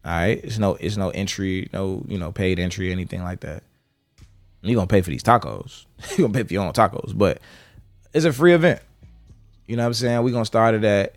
All 0.05 0.11
right. 0.11 0.43
It's 0.43 0.57
no 0.57 0.75
it's 0.75 0.97
no 0.97 1.09
entry, 1.09 1.69
no, 1.73 2.03
you 2.07 2.17
know, 2.17 2.31
paid 2.31 2.59
entry, 2.59 2.91
anything 2.91 3.23
like 3.23 3.41
that. 3.41 3.63
You're 4.61 4.75
gonna 4.75 4.87
pay 4.87 5.01
for 5.01 5.09
these 5.09 5.23
tacos. 5.23 5.85
You're 6.17 6.27
gonna 6.27 6.33
pay 6.33 6.43
for 6.43 6.53
your 6.53 6.63
own 6.63 6.73
tacos, 6.73 7.17
but 7.17 7.39
it's 8.13 8.25
a 8.25 8.31
free 8.31 8.53
event. 8.53 8.81
You 9.67 9.77
know 9.77 9.83
what 9.83 9.87
I'm 9.87 9.93
saying? 9.93 10.23
We're 10.23 10.31
gonna 10.31 10.45
start 10.45 10.75
it 10.75 10.83
at 10.83 11.15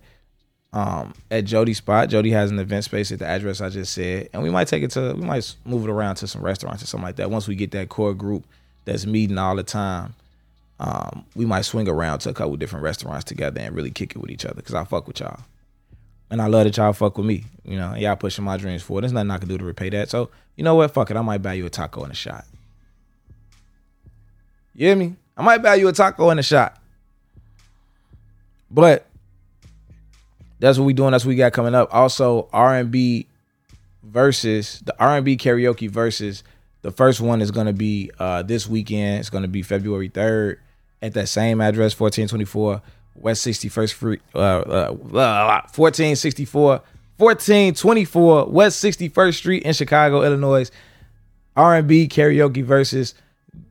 um 0.73 1.15
at 1.31 1.45
Jody's 1.45 1.79
spot. 1.79 2.09
Jody 2.09 2.31
has 2.31 2.51
an 2.51 2.59
event 2.59 2.85
space 2.85 3.13
at 3.13 3.19
the 3.19 3.27
address 3.27 3.61
I 3.61 3.69
just 3.69 3.93
said. 3.93 4.29
And 4.33 4.43
we 4.43 4.51
might 4.51 4.69
take 4.69 4.83
it 4.83 4.91
to 4.93 5.15
we 5.15 5.25
might 5.25 5.55
move 5.65 5.85
it 5.85 5.91
around 5.91 6.17
to 6.17 6.27
some 6.27 6.43
restaurants 6.43 6.83
or 6.83 6.87
something 6.87 7.07
like 7.07 7.17
that. 7.17 7.31
Once 7.31 7.49
we 7.49 7.55
get 7.55 7.71
that 7.73 7.89
core 7.89 8.15
group 8.15 8.45
that's 8.85 9.05
meeting 9.05 9.39
all 9.39 9.57
the 9.57 9.63
time. 9.63 10.15
Um, 10.79 11.25
we 11.35 11.47
might 11.47 11.63
swing 11.63 11.89
around 11.89 12.19
to 12.21 12.31
a 12.31 12.35
couple 12.35 12.57
different 12.57 12.83
restaurants 12.83 13.25
together 13.25 13.61
and 13.61 13.75
really 13.75 13.91
kick 13.91 14.13
it 14.13 14.19
with 14.19 14.31
each 14.31 14.45
other 14.45 14.57
because 14.57 14.75
I 14.75 14.85
fuck 14.85 15.07
with 15.07 15.21
y'all. 15.21 15.41
And 16.31 16.43
I 16.43 16.47
love 16.47 16.65
that 16.65 16.77
y'all 16.77 16.93
fuck 16.93 17.17
with 17.17 17.27
me. 17.27 17.45
You 17.65 17.77
know, 17.77 17.95
y'all 17.95 18.17
pushing 18.17 18.45
my 18.45 18.57
dreams 18.57 18.83
forward. 18.83 19.03
There's 19.03 19.13
nothing 19.13 19.31
I 19.31 19.39
can 19.39 19.49
do 19.49 19.59
to 19.59 19.65
repay 19.65 19.91
that. 19.91 20.11
So, 20.11 20.31
you 20.57 20.65
know 20.65 20.75
what? 20.75 20.93
Fuck 20.93 21.11
it. 21.11 21.17
I 21.17 21.23
might 21.23 21.41
buy 21.43 21.55
you 21.55 21.67
a 21.67 21.71
taco 21.71 22.03
and 22.03 22.13
a 22.13 22.17
shot. 22.17 22.45
You 24.75 24.89
hear 24.89 24.97
me? 24.97 25.15
I 25.37 25.43
might 25.43 25.63
buy 25.63 25.77
you 25.77 25.89
a 25.89 25.93
taco 25.93 26.29
and 26.31 26.41
a 26.41 26.43
shot. 26.43 26.77
But 28.71 29.07
that's 30.59 30.79
what 30.79 30.85
we 30.85 30.93
doing. 30.93 31.13
That's 31.13 31.25
what 31.25 31.31
we 31.31 31.37
got 31.37 31.53
coming 31.53 31.75
up. 31.75 31.89
Also, 31.93 32.49
R&B 32.53 33.27
versus 34.03 34.81
the 34.85 34.95
R&B 34.99 35.37
karaoke 35.37 35.91
versus 35.91 36.43
the 36.83 36.91
first 36.91 37.21
one 37.21 37.43
is 37.43 37.51
going 37.51 37.67
to 37.67 37.73
be 37.73 38.11
uh 38.19 38.43
this 38.43 38.69
weekend. 38.69 39.21
It's 39.21 39.31
going 39.31 39.43
to 39.43 39.49
be 39.49 39.63
February 39.63 40.09
3rd 40.09 40.59
at 41.03 41.15
that 41.15 41.29
same 41.29 41.61
address 41.61 41.99
1424 41.99 42.81
West 43.17 43.47
61st 43.47 43.89
Street 43.89 44.21
uh, 44.35 44.39
uh, 44.39 44.97
uh 45.17 45.63
1464 45.75 46.83
1424 47.17 48.47
West 48.47 48.85
61st 48.85 49.35
Street 49.35 49.63
in 49.63 49.73
Chicago, 49.73 50.23
Illinois. 50.23 50.71
R&B 51.57 52.09
karaoke 52.09 52.63
versus 52.63 53.15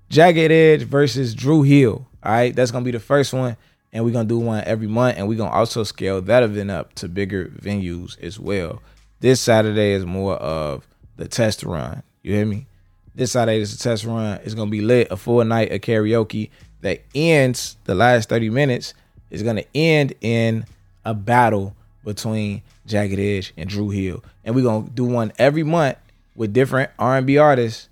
Jagged 0.10 0.52
Edge 0.52 0.82
versus 0.82 1.36
Dru 1.36 1.62
Hill. 1.62 2.08
All 2.24 2.32
right, 2.32 2.56
that's 2.56 2.72
gonna 2.72 2.84
be 2.84 2.92
the 2.92 3.00
first 3.00 3.32
one, 3.32 3.56
and 3.96 4.04
we're 4.04 4.12
gonna 4.12 4.28
do 4.28 4.38
one 4.38 4.62
every 4.66 4.88
month, 4.88 5.18
and 5.18 5.26
we're 5.26 5.38
gonna 5.38 5.50
also 5.50 5.84
scale 5.84 6.22
that 6.22 6.44
event 6.44 6.70
up 6.70 6.94
to 6.96 7.08
bigger 7.08 7.46
venues 7.46 8.22
as 8.22 8.38
well. 8.38 8.82
This 9.22 9.40
Saturday 9.40 9.94
is 9.94 10.06
more 10.06 10.36
of 10.36 10.86
the 11.16 11.30
test 11.30 11.64
run. 11.64 12.04
You 12.22 12.34
hear 12.34 12.46
me? 12.46 12.68
This 13.16 13.32
Saturday 13.32 13.62
is 13.62 13.74
a 13.74 13.80
test 13.80 14.04
run. 14.04 14.42
It's 14.44 14.54
gonna 14.54 14.70
be 14.70 14.82
lit, 14.82 15.08
a 15.12 15.16
full 15.16 15.42
night 15.46 15.72
of 15.72 15.80
karaoke. 15.80 16.50
that 16.82 17.04
ends 17.16 17.78
the 17.86 17.96
last 17.96 18.28
30 18.28 18.50
minutes 18.50 18.94
is 19.32 19.42
gonna 19.42 19.64
end 19.74 20.14
in 20.20 20.66
a 21.06 21.14
battle 21.14 21.74
between 22.04 22.64
Jagged 22.86 23.18
Edge 23.18 23.54
and 23.56 23.70
Dru 23.70 23.92
Hill. 23.92 24.22
And 24.44 24.54
we're 24.56 24.66
gonna 24.66 24.90
do 24.90 25.06
one 25.06 25.32
every 25.40 25.64
month 25.64 25.98
with 26.36 26.52
different 26.52 26.92
R&B 27.00 27.38
artists. 27.38 27.88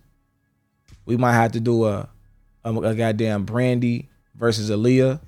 We 1.06 1.16
might 1.16 1.34
have 1.34 1.54
to 1.54 1.62
do 1.62 1.86
a 1.86 2.10
a, 2.66 2.74
a 2.74 2.94
goddamn 2.94 3.46
Brandy 3.46 4.10
versus 4.36 4.70
Aaliyah. 4.70 5.22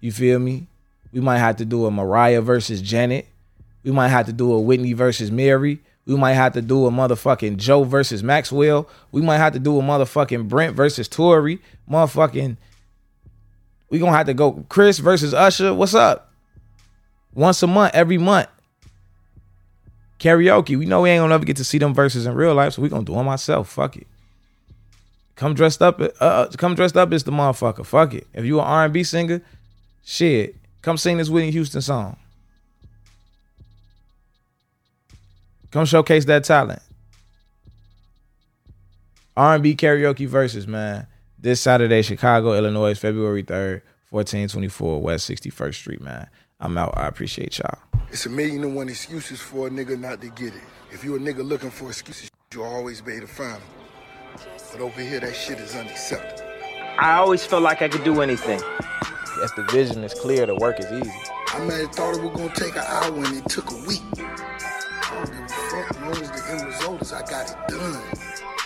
You 0.00 0.12
feel 0.12 0.38
me? 0.38 0.66
We 1.12 1.20
might 1.20 1.38
have 1.38 1.56
to 1.56 1.64
do 1.64 1.86
a 1.86 1.90
Mariah 1.90 2.42
versus 2.42 2.82
Janet. 2.82 3.26
We 3.82 3.92
might 3.92 4.08
have 4.08 4.26
to 4.26 4.32
do 4.32 4.52
a 4.52 4.60
Whitney 4.60 4.92
versus 4.92 5.30
Mary. 5.30 5.80
We 6.06 6.16
might 6.16 6.34
have 6.34 6.52
to 6.52 6.62
do 6.62 6.86
a 6.86 6.90
motherfucking 6.90 7.56
Joe 7.56 7.84
versus 7.84 8.22
Maxwell. 8.22 8.88
We 9.12 9.22
might 9.22 9.38
have 9.38 9.52
to 9.54 9.58
do 9.58 9.78
a 9.78 9.82
motherfucking 9.82 10.48
Brent 10.48 10.76
versus 10.76 11.08
Tory. 11.08 11.60
Motherfucking, 11.90 12.56
we 13.90 13.98
gonna 13.98 14.16
have 14.16 14.26
to 14.26 14.34
go 14.34 14.64
Chris 14.68 14.98
versus 14.98 15.34
Usher. 15.34 15.74
What's 15.74 15.94
up? 15.94 16.32
Once 17.34 17.62
a 17.62 17.66
month, 17.66 17.94
every 17.94 18.18
month. 18.18 18.48
Karaoke. 20.18 20.78
We 20.78 20.86
know 20.86 21.02
we 21.02 21.10
ain't 21.10 21.22
gonna 21.22 21.34
ever 21.34 21.44
get 21.44 21.56
to 21.56 21.64
see 21.64 21.78
them 21.78 21.92
verses 21.92 22.26
in 22.26 22.34
real 22.34 22.54
life, 22.54 22.74
so 22.74 22.82
we 22.82 22.88
gonna 22.88 23.04
do 23.04 23.14
them 23.14 23.26
myself. 23.26 23.68
Fuck 23.68 23.96
it. 23.96 24.06
Come 25.34 25.54
dressed 25.54 25.82
up. 25.82 26.00
Uh, 26.00 26.08
uh, 26.20 26.50
come 26.52 26.74
dressed 26.74 26.96
up 26.96 27.12
as 27.12 27.24
the 27.24 27.32
motherfucker. 27.32 27.84
Fuck 27.84 28.14
it. 28.14 28.26
If 28.32 28.44
you 28.44 28.58
an 28.58 28.64
R 28.64 28.84
and 28.84 28.94
B 28.94 29.04
singer, 29.04 29.42
shit, 30.06 30.56
come 30.80 30.96
sing 30.96 31.18
this 31.18 31.28
Whitney 31.28 31.50
Houston 31.50 31.82
song. 31.82 32.16
Come 35.70 35.84
showcase 35.84 36.24
that 36.24 36.44
talent. 36.44 36.80
R&B 39.36 39.76
karaoke 39.76 40.26
verses, 40.26 40.66
man. 40.66 41.06
This 41.38 41.60
Saturday, 41.60 42.00
Chicago, 42.00 42.54
Illinois, 42.54 42.98
February 42.98 43.42
3rd, 43.42 43.82
1424 44.08 45.02
West 45.02 45.28
61st 45.28 45.74
Street, 45.74 46.00
man. 46.00 46.28
I'm 46.60 46.78
out. 46.78 46.96
I 46.96 47.06
appreciate 47.06 47.58
y'all. 47.58 47.78
It's 48.10 48.24
a 48.24 48.30
million 48.30 48.64
and 48.64 48.74
one 48.74 48.88
excuses 48.88 49.40
for 49.40 49.66
a 49.66 49.70
nigga 49.70 49.98
not 50.00 50.22
to 50.22 50.28
get 50.30 50.54
it. 50.54 50.62
If 50.90 51.04
you 51.04 51.16
a 51.16 51.18
nigga 51.18 51.46
looking 51.46 51.70
for 51.70 51.88
excuses, 51.88 52.30
you'll 52.54 52.64
always 52.64 53.02
be 53.02 53.12
able 53.12 53.26
to 53.26 53.32
find 53.34 53.60
them. 53.60 53.68
But 54.72 54.80
over 54.80 55.00
here, 55.00 55.20
that 55.20 55.34
shit 55.34 55.58
is 55.58 55.74
unacceptable. 55.74 56.50
I 56.98 57.16
always 57.16 57.44
felt 57.44 57.62
like 57.62 57.82
I 57.82 57.88
could 57.88 58.04
do 58.04 58.22
anything. 58.22 58.62
Yes, 59.38 59.52
the 59.52 59.64
vision 59.64 60.02
is 60.02 60.14
clear. 60.14 60.46
The 60.46 60.54
work 60.54 60.78
is 60.80 60.86
easy. 60.86 61.12
I 61.48 61.58
might 61.64 61.74
have 61.74 61.92
thought 61.92 62.16
it 62.16 62.22
was 62.22 62.36
gonna 62.36 62.54
take 62.54 62.74
an 62.74 62.84
hour 62.86 63.14
and 63.14 63.36
it 63.36 63.48
took 63.48 63.70
a 63.70 63.76
week. 63.86 64.00
I 64.16 65.14
don't 65.14 65.26
give 65.26 65.40
a 65.40 65.48
fuck. 65.48 65.90
As 65.90 66.00
long 66.00 66.10
as 66.12 66.30
the 66.30 66.50
end 66.50 66.66
result 66.66 67.02
is 67.02 67.12
I 67.12 67.20
got 67.22 67.50
it 67.50 67.68
done. 67.68 68.02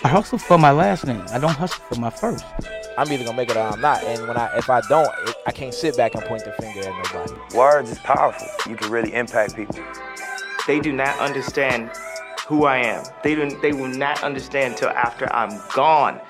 I 0.03 0.07
hustle 0.07 0.37
for 0.37 0.57
my 0.57 0.71
last 0.71 1.05
name. 1.05 1.23
I 1.31 1.39
don't 1.39 1.53
hustle 1.55 1.83
for 1.89 1.99
my 1.99 2.09
first. 2.09 2.45
I'm 2.97 3.11
either 3.11 3.25
gonna 3.25 3.35
make 3.35 3.49
it 3.49 3.57
or 3.57 3.61
I'm 3.61 3.81
not. 3.81 4.03
And 4.03 4.27
when 4.27 4.37
I, 4.37 4.57
if 4.57 4.69
I 4.69 4.81
don't, 4.87 5.09
it, 5.27 5.35
I 5.45 5.51
can't 5.51 5.73
sit 5.73 5.97
back 5.97 6.15
and 6.15 6.23
point 6.23 6.45
the 6.45 6.53
finger 6.53 6.87
at 6.87 7.13
nobody. 7.13 7.33
Words 7.57 7.91
is 7.91 7.99
powerful. 7.99 8.47
You 8.69 8.77
can 8.77 8.91
really 8.91 9.13
impact 9.13 9.55
people. 9.55 9.79
They 10.67 10.79
do 10.79 10.93
not 10.93 11.17
understand 11.19 11.91
who 12.47 12.65
I 12.65 12.77
am. 12.77 13.03
They 13.23 13.35
do, 13.35 13.49
They 13.61 13.73
will 13.73 13.87
not 13.89 14.23
understand 14.23 14.73
until 14.73 14.89
after 14.89 15.31
I'm 15.33 15.61
gone. 15.73 16.21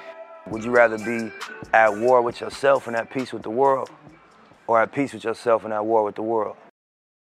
Would 0.47 0.63
you 0.63 0.71
rather 0.71 0.97
be 0.97 1.31
at 1.73 1.97
war 1.97 2.21
with 2.21 2.41
yourself 2.41 2.87
and 2.87 2.95
at 2.95 3.09
peace 3.09 3.31
with 3.31 3.43
the 3.43 3.49
world, 3.49 3.89
or 4.71 4.81
at 4.81 4.93
peace 4.93 5.11
with 5.11 5.25
yourself 5.25 5.65
and 5.65 5.73
at 5.73 5.85
war 5.85 6.05
with 6.05 6.15
the 6.15 6.21
world? 6.21 6.55